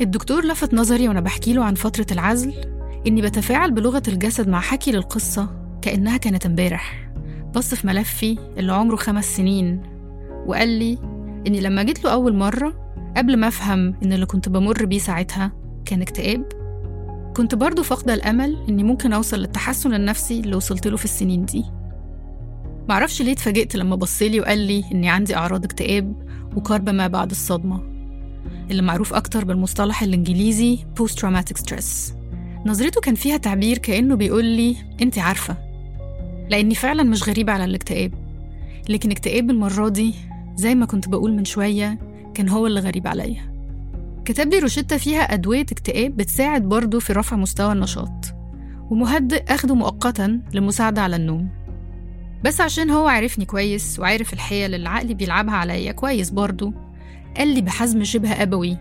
الدكتور 0.00 0.44
لفت 0.44 0.74
نظري 0.74 1.08
وأنا 1.08 1.20
بحكي 1.20 1.52
له 1.52 1.64
عن 1.64 1.74
فترة 1.74 2.06
العزل 2.12 2.54
إني 3.06 3.22
بتفاعل 3.22 3.70
بلغة 3.70 4.02
الجسد 4.08 4.48
مع 4.48 4.60
حكي 4.60 4.92
للقصة 4.92 5.61
كأنها 5.82 6.16
كانت 6.16 6.46
امبارح. 6.46 7.08
بص 7.54 7.74
في 7.74 7.86
ملفي 7.86 8.38
اللي 8.58 8.72
عمره 8.72 8.96
خمس 8.96 9.36
سنين 9.36 9.82
وقال 10.46 10.68
لي 10.68 10.98
إني 11.46 11.60
لما 11.60 11.82
جيت 11.82 12.04
له 12.04 12.12
أول 12.12 12.36
مرة 12.36 12.92
قبل 13.16 13.36
ما 13.36 13.48
أفهم 13.48 13.94
إن 14.04 14.12
اللي 14.12 14.26
كنت 14.26 14.48
بمر 14.48 14.84
بيه 14.84 14.98
ساعتها 14.98 15.52
كان 15.84 16.02
اكتئاب 16.02 16.44
كنت 17.36 17.54
برضه 17.54 17.82
فاقدة 17.82 18.14
الأمل 18.14 18.58
إني 18.68 18.82
ممكن 18.82 19.12
أوصل 19.12 19.38
للتحسن 19.38 19.94
النفسي 19.94 20.40
اللي 20.40 20.56
وصلت 20.56 20.86
له 20.86 20.96
في 20.96 21.04
السنين 21.04 21.44
دي. 21.44 21.64
معرفش 22.88 23.22
ليه 23.22 23.32
اتفاجئت 23.32 23.76
لما 23.76 23.96
بصلي 23.96 24.40
وقال 24.40 24.58
لي 24.58 24.84
إني 24.92 25.08
عندي 25.10 25.36
أعراض 25.36 25.64
اكتئاب 25.64 26.14
وكرب 26.56 26.90
ما 26.90 27.06
بعد 27.06 27.30
الصدمة 27.30 27.80
اللي 28.70 28.82
معروف 28.82 29.14
أكتر 29.14 29.44
بالمصطلح 29.44 30.02
الإنجليزي 30.02 30.78
Post 31.00 31.12
Traumatic 31.12 31.62
Stress. 31.62 32.12
نظرته 32.66 33.00
كان 33.00 33.14
فيها 33.14 33.36
تعبير 33.36 33.78
كأنه 33.78 34.14
بيقول 34.14 34.44
لي 34.44 34.76
أنت 35.02 35.18
عارفة 35.18 35.71
لأني 36.52 36.74
فعلا 36.74 37.02
مش 37.02 37.28
غريبة 37.28 37.52
على 37.52 37.64
الاكتئاب. 37.64 38.12
لكن 38.88 39.10
اكتئاب 39.10 39.50
المرة 39.50 39.88
دي 39.88 40.14
زي 40.56 40.74
ما 40.74 40.86
كنت 40.86 41.08
بقول 41.08 41.32
من 41.32 41.44
شوية 41.44 41.98
كان 42.34 42.48
هو 42.48 42.66
اللي 42.66 42.80
غريب 42.80 43.06
عليا. 43.06 43.52
كتب 44.24 44.48
لي 44.48 44.58
روشتة 44.58 44.96
فيها 44.96 45.20
أدوية 45.20 45.62
اكتئاب 45.72 46.16
بتساعد 46.16 46.62
برضه 46.62 46.98
في 46.98 47.12
رفع 47.12 47.36
مستوى 47.36 47.72
النشاط 47.72 48.34
ومهدئ 48.90 49.44
أخده 49.54 49.74
مؤقتا 49.74 50.40
للمساعدة 50.54 51.02
على 51.02 51.16
النوم. 51.16 51.48
بس 52.44 52.60
عشان 52.60 52.90
هو 52.90 53.08
عارفني 53.08 53.44
كويس 53.44 53.98
وعارف 54.00 54.32
الحيل 54.32 54.74
اللي 54.74 54.88
عقلي 54.88 55.14
بيلعبها 55.14 55.54
عليا 55.54 55.92
كويس 55.92 56.30
برضه 56.30 56.72
قال 57.36 57.48
لي 57.48 57.60
بحزم 57.60 58.04
شبه 58.04 58.42
أبوي 58.42 58.78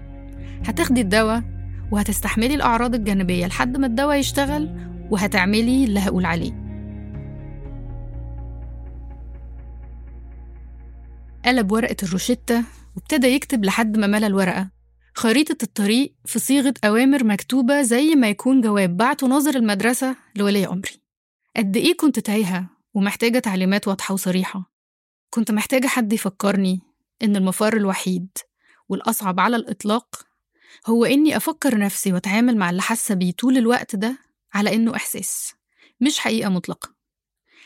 هتاخدي 0.66 1.02
الدواء 1.02 1.44
وهتستحملي 1.92 2.56
الأعراض 2.56 2.96
الجانبية 2.96 3.46
لحد 3.46 3.78
ما 3.78 3.88
الدواء 3.88 4.18
يشتغل 4.18 4.70
وهتعملي 5.12 5.84
اللي 5.84 6.00
هقول 6.00 6.26
عليه. 6.26 6.61
قلب 11.46 11.72
ورقة 11.72 11.96
الروشتة 12.04 12.64
وابتدى 12.96 13.28
يكتب 13.28 13.66
لحد 13.66 13.98
ما 13.98 14.08
ملى 14.08 14.28
الورقة. 14.28 14.72
خريطة 15.16 15.58
الطريق 15.64 16.14
في 16.26 16.40
صيغة 16.40 16.74
أوامر 16.86 17.24
مكتوبة 17.24 17.82
زي 17.82 18.16
ما 18.16 18.30
يكون 18.30 18.62
جواب 18.62 18.98
بعته 18.98 19.28
ناظر 19.28 19.56
المدرسة 19.56 20.16
لولي 20.36 20.68
أمري. 20.68 21.02
قد 21.58 21.78
إيه 21.78 21.98
كنت 21.98 22.20
تايهة 22.20 22.70
ومحتاجة 22.94 23.40
تعليمات 23.40 23.88
واضحة 23.88 24.14
وصريحة؟ 24.14 24.72
كنت 25.30 25.52
محتاجة 25.52 25.88
حد 25.88 26.14
يفكرني 26.14 26.82
إن 27.24 27.36
المفر 27.36 27.78
الوحيد 27.78 28.28
والأصعب 28.90 29.40
على 29.40 29.56
الإطلاق 29.56 30.28
هو 30.88 31.06
إني 31.06 31.38
أفكر 31.38 31.78
نفسي 31.78 32.14
وأتعامل 32.14 32.58
مع 32.58 32.70
اللي 32.70 32.82
حاسة 32.82 33.16
بيه 33.16 33.32
طول 33.32 33.58
الوقت 33.58 33.96
ده 33.96 34.18
على 34.54 34.76
إنه 34.76 34.96
إحساس 34.96 35.54
مش 36.02 36.20
حقيقة 36.20 36.50
مطلقة. 36.50 36.96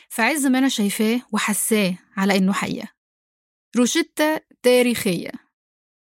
في 0.08 0.22
عز 0.22 0.46
ما 0.46 0.58
أنا 0.58 0.68
شايفاه 0.68 1.20
وحساه 1.32 1.94
على 2.16 2.36
إنه 2.36 2.52
حقيقة. 2.52 2.95
روشتة 3.76 4.40
تاريخية. 4.62 5.30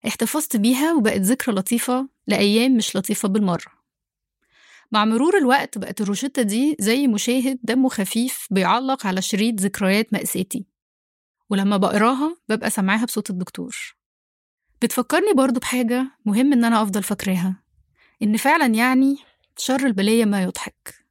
احتفظت 0.08 0.58
بيها 0.58 0.94
وبقت 0.94 1.20
ذكرى 1.22 1.56
لطيفة 1.56 2.10
لأيام 2.28 2.78
مش 2.78 2.96
لطيفة 2.96 3.28
بالمرة. 3.28 3.84
مع 4.92 5.06
مرور 5.06 5.38
الوقت 5.38 5.78
بقت 5.78 6.02
الروشتة 6.02 6.42
دي 6.42 6.76
زي 6.80 7.08
مشاهد 7.08 7.60
دمه 7.64 7.90
خفيف 7.90 8.48
بيعلق 8.52 9.08
على 9.08 9.22
شريط 9.22 9.62
ذكريات 9.62 10.14
مأساتي. 10.14 10.66
ولما 11.50 11.78
بقراها 11.78 12.38
ببقى 12.50 12.70
سامعاها 12.70 13.06
بصوت 13.06 13.30
الدكتور. 13.30 13.96
بتفكرني 14.82 15.34
برضو 15.34 15.60
بحاجة 15.60 16.12
مهم 16.26 16.54
إن 16.54 16.66
أنا 16.66 16.82
أفضل 16.82 17.04
فاكراها. 17.04 17.64
إن 18.24 18.38
فعلا 18.38 18.66
يعني 18.66 19.18
شر 19.58 19.86
البلية 19.86 20.26
ما 20.26 20.44
يضحك. 20.44 21.06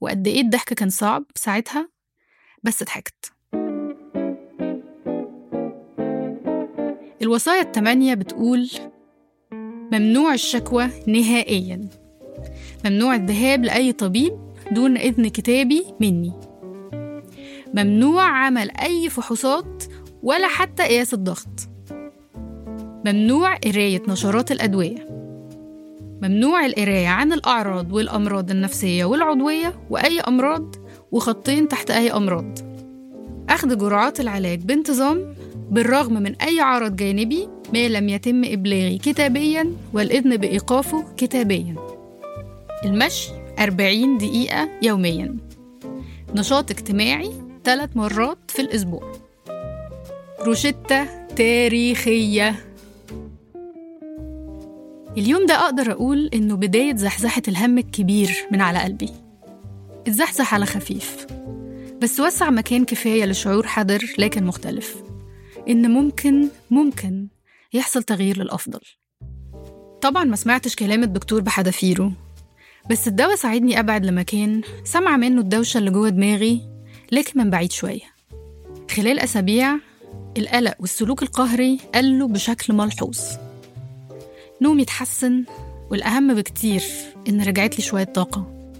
وقد 0.00 0.26
إيه 0.26 0.40
الضحك 0.40 0.74
كان 0.74 0.90
صعب 0.90 1.24
ساعتها 1.34 1.88
بس 2.62 2.82
ضحكت. 2.82 3.32
الوصايا 7.24 7.60
التمانية 7.60 8.14
بتقول 8.14 8.70
ممنوع 9.92 10.34
الشكوى 10.34 10.88
نهائيا. 11.06 11.88
ممنوع 12.84 13.14
الذهاب 13.14 13.64
لأي 13.64 13.92
طبيب 13.92 14.38
دون 14.70 14.96
إذن 14.96 15.28
كتابي 15.28 15.84
مني. 16.00 16.32
ممنوع 17.74 18.22
عمل 18.22 18.70
أي 18.70 19.08
فحوصات 19.08 19.84
ولا 20.22 20.48
حتى 20.48 20.82
قياس 20.82 21.14
الضغط. 21.14 21.68
ممنوع 23.06 23.56
قراية 23.56 24.02
نشرات 24.08 24.52
الأدوية. 24.52 25.08
ممنوع 26.22 26.66
القراية 26.66 27.08
عن 27.08 27.32
الأعراض 27.32 27.92
والأمراض 27.92 28.50
النفسية 28.50 29.04
والعضوية 29.04 29.74
وأي 29.90 30.20
أمراض 30.20 30.74
وخطين 31.12 31.68
تحت 31.68 31.90
أي 31.90 32.12
أمراض. 32.12 32.58
أخذ 33.48 33.78
جرعات 33.78 34.20
العلاج 34.20 34.60
بانتظام 34.60 35.34
بالرغم 35.70 36.12
من 36.12 36.34
أي 36.36 36.60
عرض 36.60 36.96
جانبي 36.96 37.48
ما 37.72 37.88
لم 37.88 38.08
يتم 38.08 38.44
إبلاغي 38.44 38.98
كتابيا 38.98 39.72
والإذن 39.92 40.36
بإيقافه 40.36 41.04
كتابيا. 41.16 41.74
المشي 42.84 43.30
40 43.58 44.18
دقيقة 44.18 44.68
يوميا. 44.82 45.36
نشاط 46.34 46.70
اجتماعي 46.70 47.30
ثلاث 47.64 47.96
مرات 47.96 48.38
في 48.48 48.62
الأسبوع. 48.62 49.12
روشتة 50.40 51.26
تاريخية. 51.36 52.54
اليوم 55.18 55.46
ده 55.46 55.54
أقدر 55.54 55.92
أقول 55.92 56.30
إنه 56.34 56.56
بداية 56.56 56.96
زحزحة 56.96 57.42
الهم 57.48 57.78
الكبير 57.78 58.30
من 58.52 58.60
على 58.60 58.78
قلبي. 58.78 59.10
اتزحزح 60.06 60.54
على 60.54 60.66
خفيف 60.66 61.26
بس 62.02 62.20
وسع 62.20 62.50
مكان 62.50 62.84
كفاية 62.84 63.24
لشعور 63.24 63.66
حذر 63.66 64.14
لكن 64.18 64.44
مختلف. 64.46 65.03
إن 65.68 65.90
ممكن 65.90 66.48
ممكن 66.70 67.28
يحصل 67.72 68.02
تغيير 68.02 68.38
للأفضل. 68.38 68.80
طبعا 70.00 70.24
ما 70.24 70.36
سمعتش 70.36 70.76
كلام 70.76 71.02
الدكتور 71.02 71.40
بحذافيره 71.40 72.12
بس 72.90 73.08
الدواء 73.08 73.34
ساعدني 73.34 73.80
أبعد 73.80 74.06
لمكان 74.06 74.62
سمع 74.84 75.16
منه 75.16 75.40
الدوشة 75.40 75.78
اللي 75.78 75.90
جوه 75.90 76.08
دماغي 76.08 76.60
لكن 77.12 77.40
من 77.40 77.50
بعيد 77.50 77.72
شوية. 77.72 78.14
خلال 78.90 79.18
أسابيع 79.18 79.76
القلق 80.38 80.74
والسلوك 80.80 81.22
القهري 81.22 81.78
قلوا 81.94 82.28
بشكل 82.28 82.72
ملحوظ. 82.72 83.20
نومي 84.62 84.82
اتحسن 84.82 85.44
والأهم 85.90 86.34
بكتير 86.34 86.82
إن 87.28 87.40
رجعت 87.42 87.78
لي 87.78 87.84
شوية 87.84 88.04
طاقة 88.04 88.70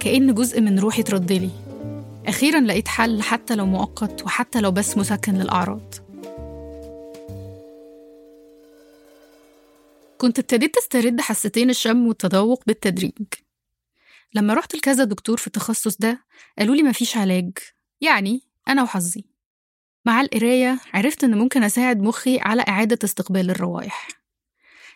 كأن 0.00 0.34
جزء 0.34 0.60
من 0.60 0.78
روحي 0.78 1.02
اتردلي 1.02 1.50
أخيرا 2.26 2.60
لقيت 2.60 2.88
حل 2.88 3.22
حتى 3.22 3.54
لو 3.54 3.66
مؤقت 3.66 4.22
وحتى 4.22 4.60
لو 4.60 4.70
بس 4.70 4.98
مسكن 4.98 5.34
للأعراض. 5.34 5.94
كنت 10.24 10.38
ابتديت 10.38 10.76
استرد 10.76 11.20
حستين 11.20 11.70
الشم 11.70 12.06
والتذوق 12.06 12.62
بالتدريج. 12.66 13.12
لما 14.34 14.54
رحت 14.54 14.74
لكذا 14.74 15.04
دكتور 15.04 15.36
في 15.36 15.46
التخصص 15.46 15.96
ده 15.96 16.24
قالوا 16.58 16.74
لي 16.74 16.82
مفيش 16.82 17.16
علاج 17.16 17.52
يعني 18.00 18.40
أنا 18.68 18.82
وحظي. 18.82 19.24
مع 20.06 20.20
القراية 20.20 20.80
عرفت 20.94 21.24
إن 21.24 21.38
ممكن 21.38 21.62
أساعد 21.62 22.00
مخي 22.00 22.38
على 22.38 22.64
إعادة 22.68 22.98
استقبال 23.04 23.50
الروائح. 23.50 24.08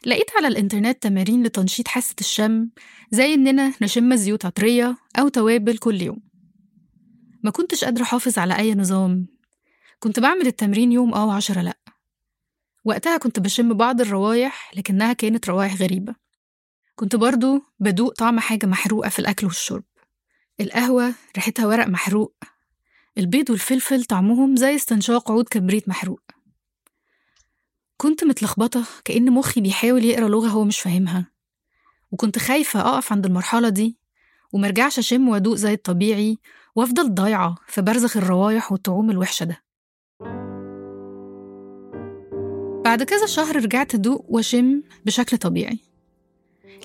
لقيت 0.06 0.30
على 0.36 0.48
الإنترنت 0.48 1.02
تمارين 1.02 1.42
لتنشيط 1.42 1.88
حاسة 1.88 2.16
الشم 2.20 2.70
زي 3.10 3.34
إننا 3.34 3.72
نشم 3.82 4.14
زيوت 4.14 4.44
عطرية 4.44 4.96
أو 5.18 5.28
توابل 5.28 5.78
كل 5.78 6.02
يوم. 6.02 6.20
ما 7.42 7.50
كنتش 7.50 7.84
قادرة 7.84 8.02
أحافظ 8.02 8.38
على 8.38 8.58
أي 8.58 8.74
نظام. 8.74 9.26
كنت 9.98 10.20
بعمل 10.20 10.46
التمرين 10.46 10.92
يوم 10.92 11.14
أو 11.14 11.30
عشرة 11.30 11.62
لأ. 11.62 11.77
وقتها 12.88 13.16
كنت 13.16 13.40
بشم 13.40 13.74
بعض 13.74 14.00
الروايح 14.00 14.72
لكنها 14.76 15.12
كانت 15.12 15.48
روايح 15.48 15.74
غريبة. 15.76 16.14
كنت 16.94 17.16
برضو 17.16 17.62
بدوق 17.80 18.12
طعم 18.12 18.40
حاجة 18.40 18.66
محروقة 18.66 19.08
في 19.08 19.18
الأكل 19.18 19.46
والشرب. 19.46 19.84
القهوة 20.60 21.14
ريحتها 21.36 21.66
ورق 21.66 21.86
محروق. 21.86 22.34
البيض 23.18 23.50
والفلفل 23.50 24.04
طعمهم 24.04 24.56
زي 24.56 24.74
استنشاق 24.74 25.30
عود 25.30 25.48
كبريت 25.48 25.88
محروق. 25.88 26.20
كنت 27.96 28.24
متلخبطة 28.24 28.84
كأن 29.04 29.32
مخي 29.32 29.60
بيحاول 29.60 30.04
يقرأ 30.04 30.28
لغة 30.28 30.48
هو 30.48 30.64
مش 30.64 30.80
فاهمها. 30.80 31.30
وكنت 32.10 32.38
خايفة 32.38 32.80
أقف 32.80 33.12
عند 33.12 33.26
المرحلة 33.26 33.68
دي 33.68 33.98
ومرجعش 34.52 34.98
أشم 34.98 35.28
وأدوق 35.28 35.54
زي 35.54 35.72
الطبيعي 35.72 36.38
وأفضل 36.74 37.14
ضايعة 37.14 37.54
في 37.66 37.82
برزخ 37.82 38.16
الروايح 38.16 38.72
والطعوم 38.72 39.10
الوحشة 39.10 39.44
ده. 39.44 39.67
بعد 42.88 43.02
كذا 43.02 43.26
شهر 43.26 43.56
رجعت 43.56 43.94
أدوق 43.94 44.24
وأشم 44.28 44.82
بشكل 45.06 45.36
طبيعي. 45.36 45.78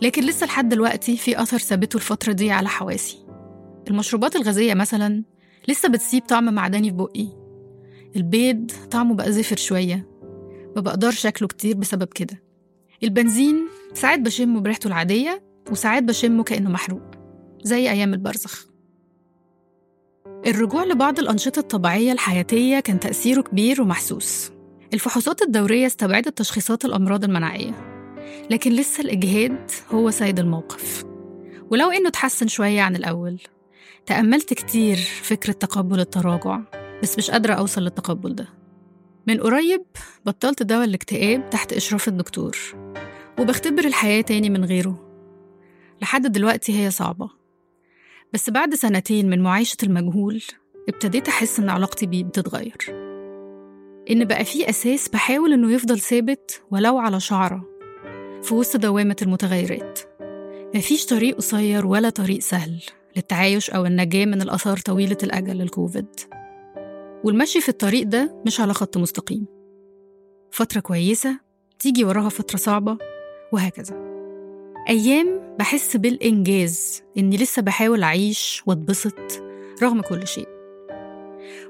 لكن 0.02 0.24
لسه 0.24 0.46
لحد 0.46 0.70
دلوقتي 0.70 1.18
في 1.18 1.42
أثر 1.42 1.58
ثابته 1.58 1.98
الفترة 1.98 2.32
دي 2.32 2.52
على 2.52 2.70
حواسي. 2.70 3.18
المشروبات 3.88 4.36
الغازية 4.36 4.74
مثلا 4.74 5.24
لسه 5.68 5.90
بتسيب 5.90 6.24
طعم 6.24 6.54
معدني 6.54 6.90
في 6.90 6.96
بقي. 6.96 7.28
البيض 8.16 8.72
طعمه 8.92 9.16
بقى 9.16 9.32
زفر 9.32 9.58
شوية. 9.58 10.08
ما 10.76 10.82
بقدرش 10.82 11.26
أكله 11.26 11.48
كتير 11.48 11.76
بسبب 11.76 12.08
كده. 12.08 12.44
البنزين 13.04 13.68
ساعات 13.94 14.20
بشمه 14.20 14.60
بريحته 14.60 14.88
العادية 14.88 15.44
وساعات 15.72 16.04
بشمه 16.04 16.44
كأنه 16.44 16.70
محروق 16.70 17.12
زي 17.64 17.92
أيام 17.92 18.14
البرزخ. 18.14 18.68
الرجوع 20.48 20.84
لبعض 20.84 21.20
الأنشطة 21.20 21.60
الطبيعية 21.60 22.12
الحياتية 22.12 22.80
كان 22.80 23.00
تأثيره 23.00 23.42
كبير 23.42 23.82
ومحسوس. 23.82 24.53
الفحوصات 24.94 25.42
الدورية 25.42 25.86
استبعدت 25.86 26.38
تشخيصات 26.38 26.86
الأمراض 26.86 27.24
المناعية 27.24 27.72
لكن 28.50 28.72
لسه 28.72 29.02
الإجهاد 29.02 29.72
هو 29.92 30.12
سيد 30.12 30.40
الموقف. 30.40 31.04
ولو 31.72 31.92
إنه 31.92 32.10
تحسن 32.10 32.48
شوية 32.48 32.82
عن 32.82 32.96
الأول 32.96 33.40
تأملت 34.06 34.54
كتير 34.54 34.96
فكرة 34.96 35.54
تقبل 35.54 36.00
التراجع 36.00 36.60
بس 37.04 37.18
مش 37.18 37.32
قادرة 37.32 37.54
أوصل 37.54 37.82
للتقبل 37.82 38.36
ده. 38.36 38.48
من 39.28 39.42
قريب 39.42 39.86
بطلت 40.26 40.64
دواء 40.64 40.84
الاكتئاب 40.84 41.50
تحت 41.50 41.74
إشراف 41.74 42.08
الدكتور 42.08 42.58
وبختبر 43.40 43.86
الحياة 43.86 44.22
تاني 44.22 44.50
من 44.50 44.66
غيره. 44.66 45.10
لحد 46.02 46.32
دلوقتي 46.32 46.80
هي 46.80 46.92
صعبة. 46.92 47.30
بس 48.34 48.50
بعد 48.50 48.76
سنتين 48.76 49.30
من 49.30 49.42
معايشة 49.42 49.78
المجهول 49.84 50.44
ابتديت 50.90 51.28
أحس 51.28 51.60
إن 51.60 51.70
علاقتي 51.70 52.06
بيه 52.06 52.24
بتتغير. 52.24 53.03
إن 54.10 54.26
بقى 54.26 54.46
في 54.46 54.70
أساس 54.70 55.10
بحاول 55.10 55.54
إنه 55.54 55.72
يفضل 55.72 56.00
ثابت 56.00 56.62
ولو 56.72 56.98
على 56.98 57.20
شعرة 57.20 57.64
في 58.42 58.54
وسط 58.54 58.78
دوامة 58.78 59.16
المتغيرات. 59.22 60.00
مفيش 60.76 61.06
طريق 61.06 61.36
قصير 61.36 61.86
ولا 61.88 62.10
طريق 62.10 62.40
سهل 62.40 62.82
للتعايش 63.16 63.70
أو 63.70 63.86
النجاة 63.86 64.26
من 64.26 64.42
الآثار 64.42 64.78
طويلة 64.78 65.18
الأجل 65.24 65.58
للكوفيد. 65.58 66.06
والمشي 67.24 67.62
في 67.62 67.70
الطريق 67.70 68.08
ده 68.08 68.42
مش 68.46 68.60
على 68.60 68.74
خط 68.74 68.98
مستقيم. 68.98 69.46
فترة 70.52 70.80
كويسة 70.80 71.40
تيجي 71.80 72.04
وراها 72.04 72.30
فترة 72.30 72.58
صعبة 72.58 72.98
وهكذا. 73.52 73.96
أيام 74.90 75.56
بحس 75.60 75.98
بالإنجاز 75.98 77.04
إني 77.18 77.38
لسه 77.38 77.62
بحاول 77.62 78.04
أعيش 78.04 78.64
وأتبسط 78.66 79.44
رغم 79.84 80.02
كل 80.02 80.28
شيء. 80.28 80.53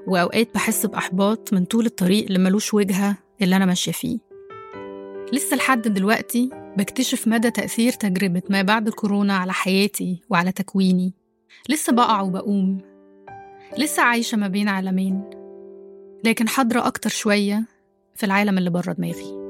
وأوقات 0.06 0.54
بحس 0.54 0.86
بإحباط 0.86 1.52
من 1.52 1.64
طول 1.64 1.86
الطريق 1.86 2.24
اللي 2.24 2.38
ملوش 2.38 2.74
وجهة 2.74 3.16
اللي 3.42 3.56
أنا 3.56 3.66
ماشية 3.66 3.92
فيه. 3.92 4.18
لسه 5.32 5.56
لحد 5.56 5.82
دلوقتي 5.82 6.50
بكتشف 6.76 7.28
مدى 7.28 7.50
تأثير 7.50 7.92
تجربة 7.92 8.42
ما 8.50 8.62
بعد 8.62 8.88
الكورونا 8.88 9.36
على 9.36 9.52
حياتي 9.52 10.20
وعلى 10.30 10.52
تكويني. 10.52 11.14
لسه 11.68 11.92
بقع 11.92 12.20
وبقوم. 12.20 12.80
لسه 13.78 14.02
عايشة 14.02 14.36
ما 14.36 14.48
بين 14.48 14.68
عالمين. 14.68 15.30
لكن 16.24 16.48
حاضرة 16.48 16.86
أكتر 16.86 17.10
شوية 17.10 17.64
في 18.14 18.26
العالم 18.26 18.58
اللي 18.58 18.70
بره 18.70 18.92
دماغي. 18.92 19.43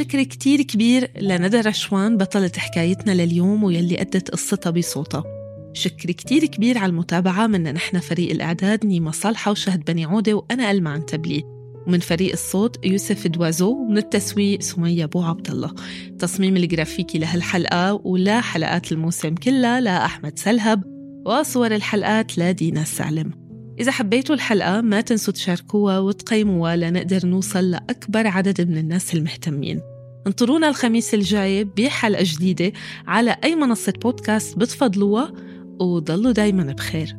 شكر 0.00 0.22
كتير 0.22 0.62
كبير 0.62 1.10
لندى 1.20 1.60
رشوان 1.60 2.16
بطلة 2.16 2.50
حكايتنا 2.56 3.12
لليوم 3.12 3.64
ويلي 3.64 4.00
أدت 4.00 4.30
قصتها 4.30 4.70
بصوتها. 4.70 5.24
شكر 5.72 6.10
كتير 6.10 6.46
كبير 6.46 6.78
على 6.78 6.90
المتابعة 6.90 7.46
من 7.46 7.62
نحن 7.74 7.98
فريق 7.98 8.30
الإعداد 8.30 8.86
نيمة 8.86 9.10
صالحة 9.10 9.50
وشهد 9.50 9.84
بني 9.84 10.04
عودة 10.04 10.34
وأنا 10.34 10.70
ألمع 10.70 10.90
عن 10.90 11.06
تبليد 11.06 11.44
ومن 11.86 11.98
فريق 11.98 12.32
الصوت 12.32 12.86
يوسف 12.86 13.26
دوازو 13.26 13.72
ومن 13.72 13.98
التسويق 13.98 14.60
سمية 14.60 15.04
أبو 15.04 15.22
عبد 15.22 15.50
الله 15.50 15.72
التصميم 16.06 16.56
الجرافيكي 16.56 17.18
لهالحلقة 17.18 17.94
ولا 17.94 18.40
حلقات 18.40 18.92
الموسم 18.92 19.34
كلها 19.34 19.80
لأحمد 19.80 20.38
سلهب 20.38 20.82
وصور 21.26 21.74
الحلقات 21.74 22.38
لدينا 22.38 22.82
السعلم 22.82 23.32
إذا 23.80 23.90
حبيتوا 23.90 24.34
الحلقة 24.34 24.80
ما 24.80 25.00
تنسوا 25.00 25.34
تشاركوها 25.34 25.98
وتقيموها 25.98 26.76
لنقدر 26.76 27.26
نوصل 27.26 27.70
لأكبر 27.70 28.26
عدد 28.26 28.68
من 28.68 28.78
الناس 28.78 29.14
المهتمين. 29.14 29.80
انطرونا 30.26 30.68
الخميس 30.68 31.14
الجاي 31.14 31.64
بحلقة 31.64 32.22
جديدة 32.26 32.72
على 33.06 33.36
أي 33.44 33.54
منصة 33.54 33.92
بودكاست 34.02 34.58
بتفضلوها 34.58 35.32
وضلوا 35.80 36.32
دايما 36.32 36.72
بخير 36.72 37.16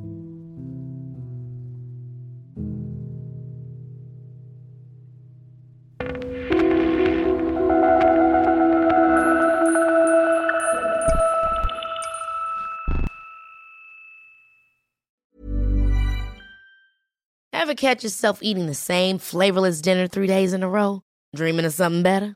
Ever 17.53 17.75
catch 17.75 18.03
yourself 18.03 18.39
eating 18.41 18.65
the 18.65 18.73
same 18.73 19.19
flavorless 19.19 19.81
dinner 19.81 20.07
three 20.07 20.27
days 20.27 20.51
in 20.53 20.63
a 20.63 20.69
row? 20.69 21.01
Dreaming 21.35 21.65
of 21.65 21.73
something 21.73 22.03
better? 22.03 22.35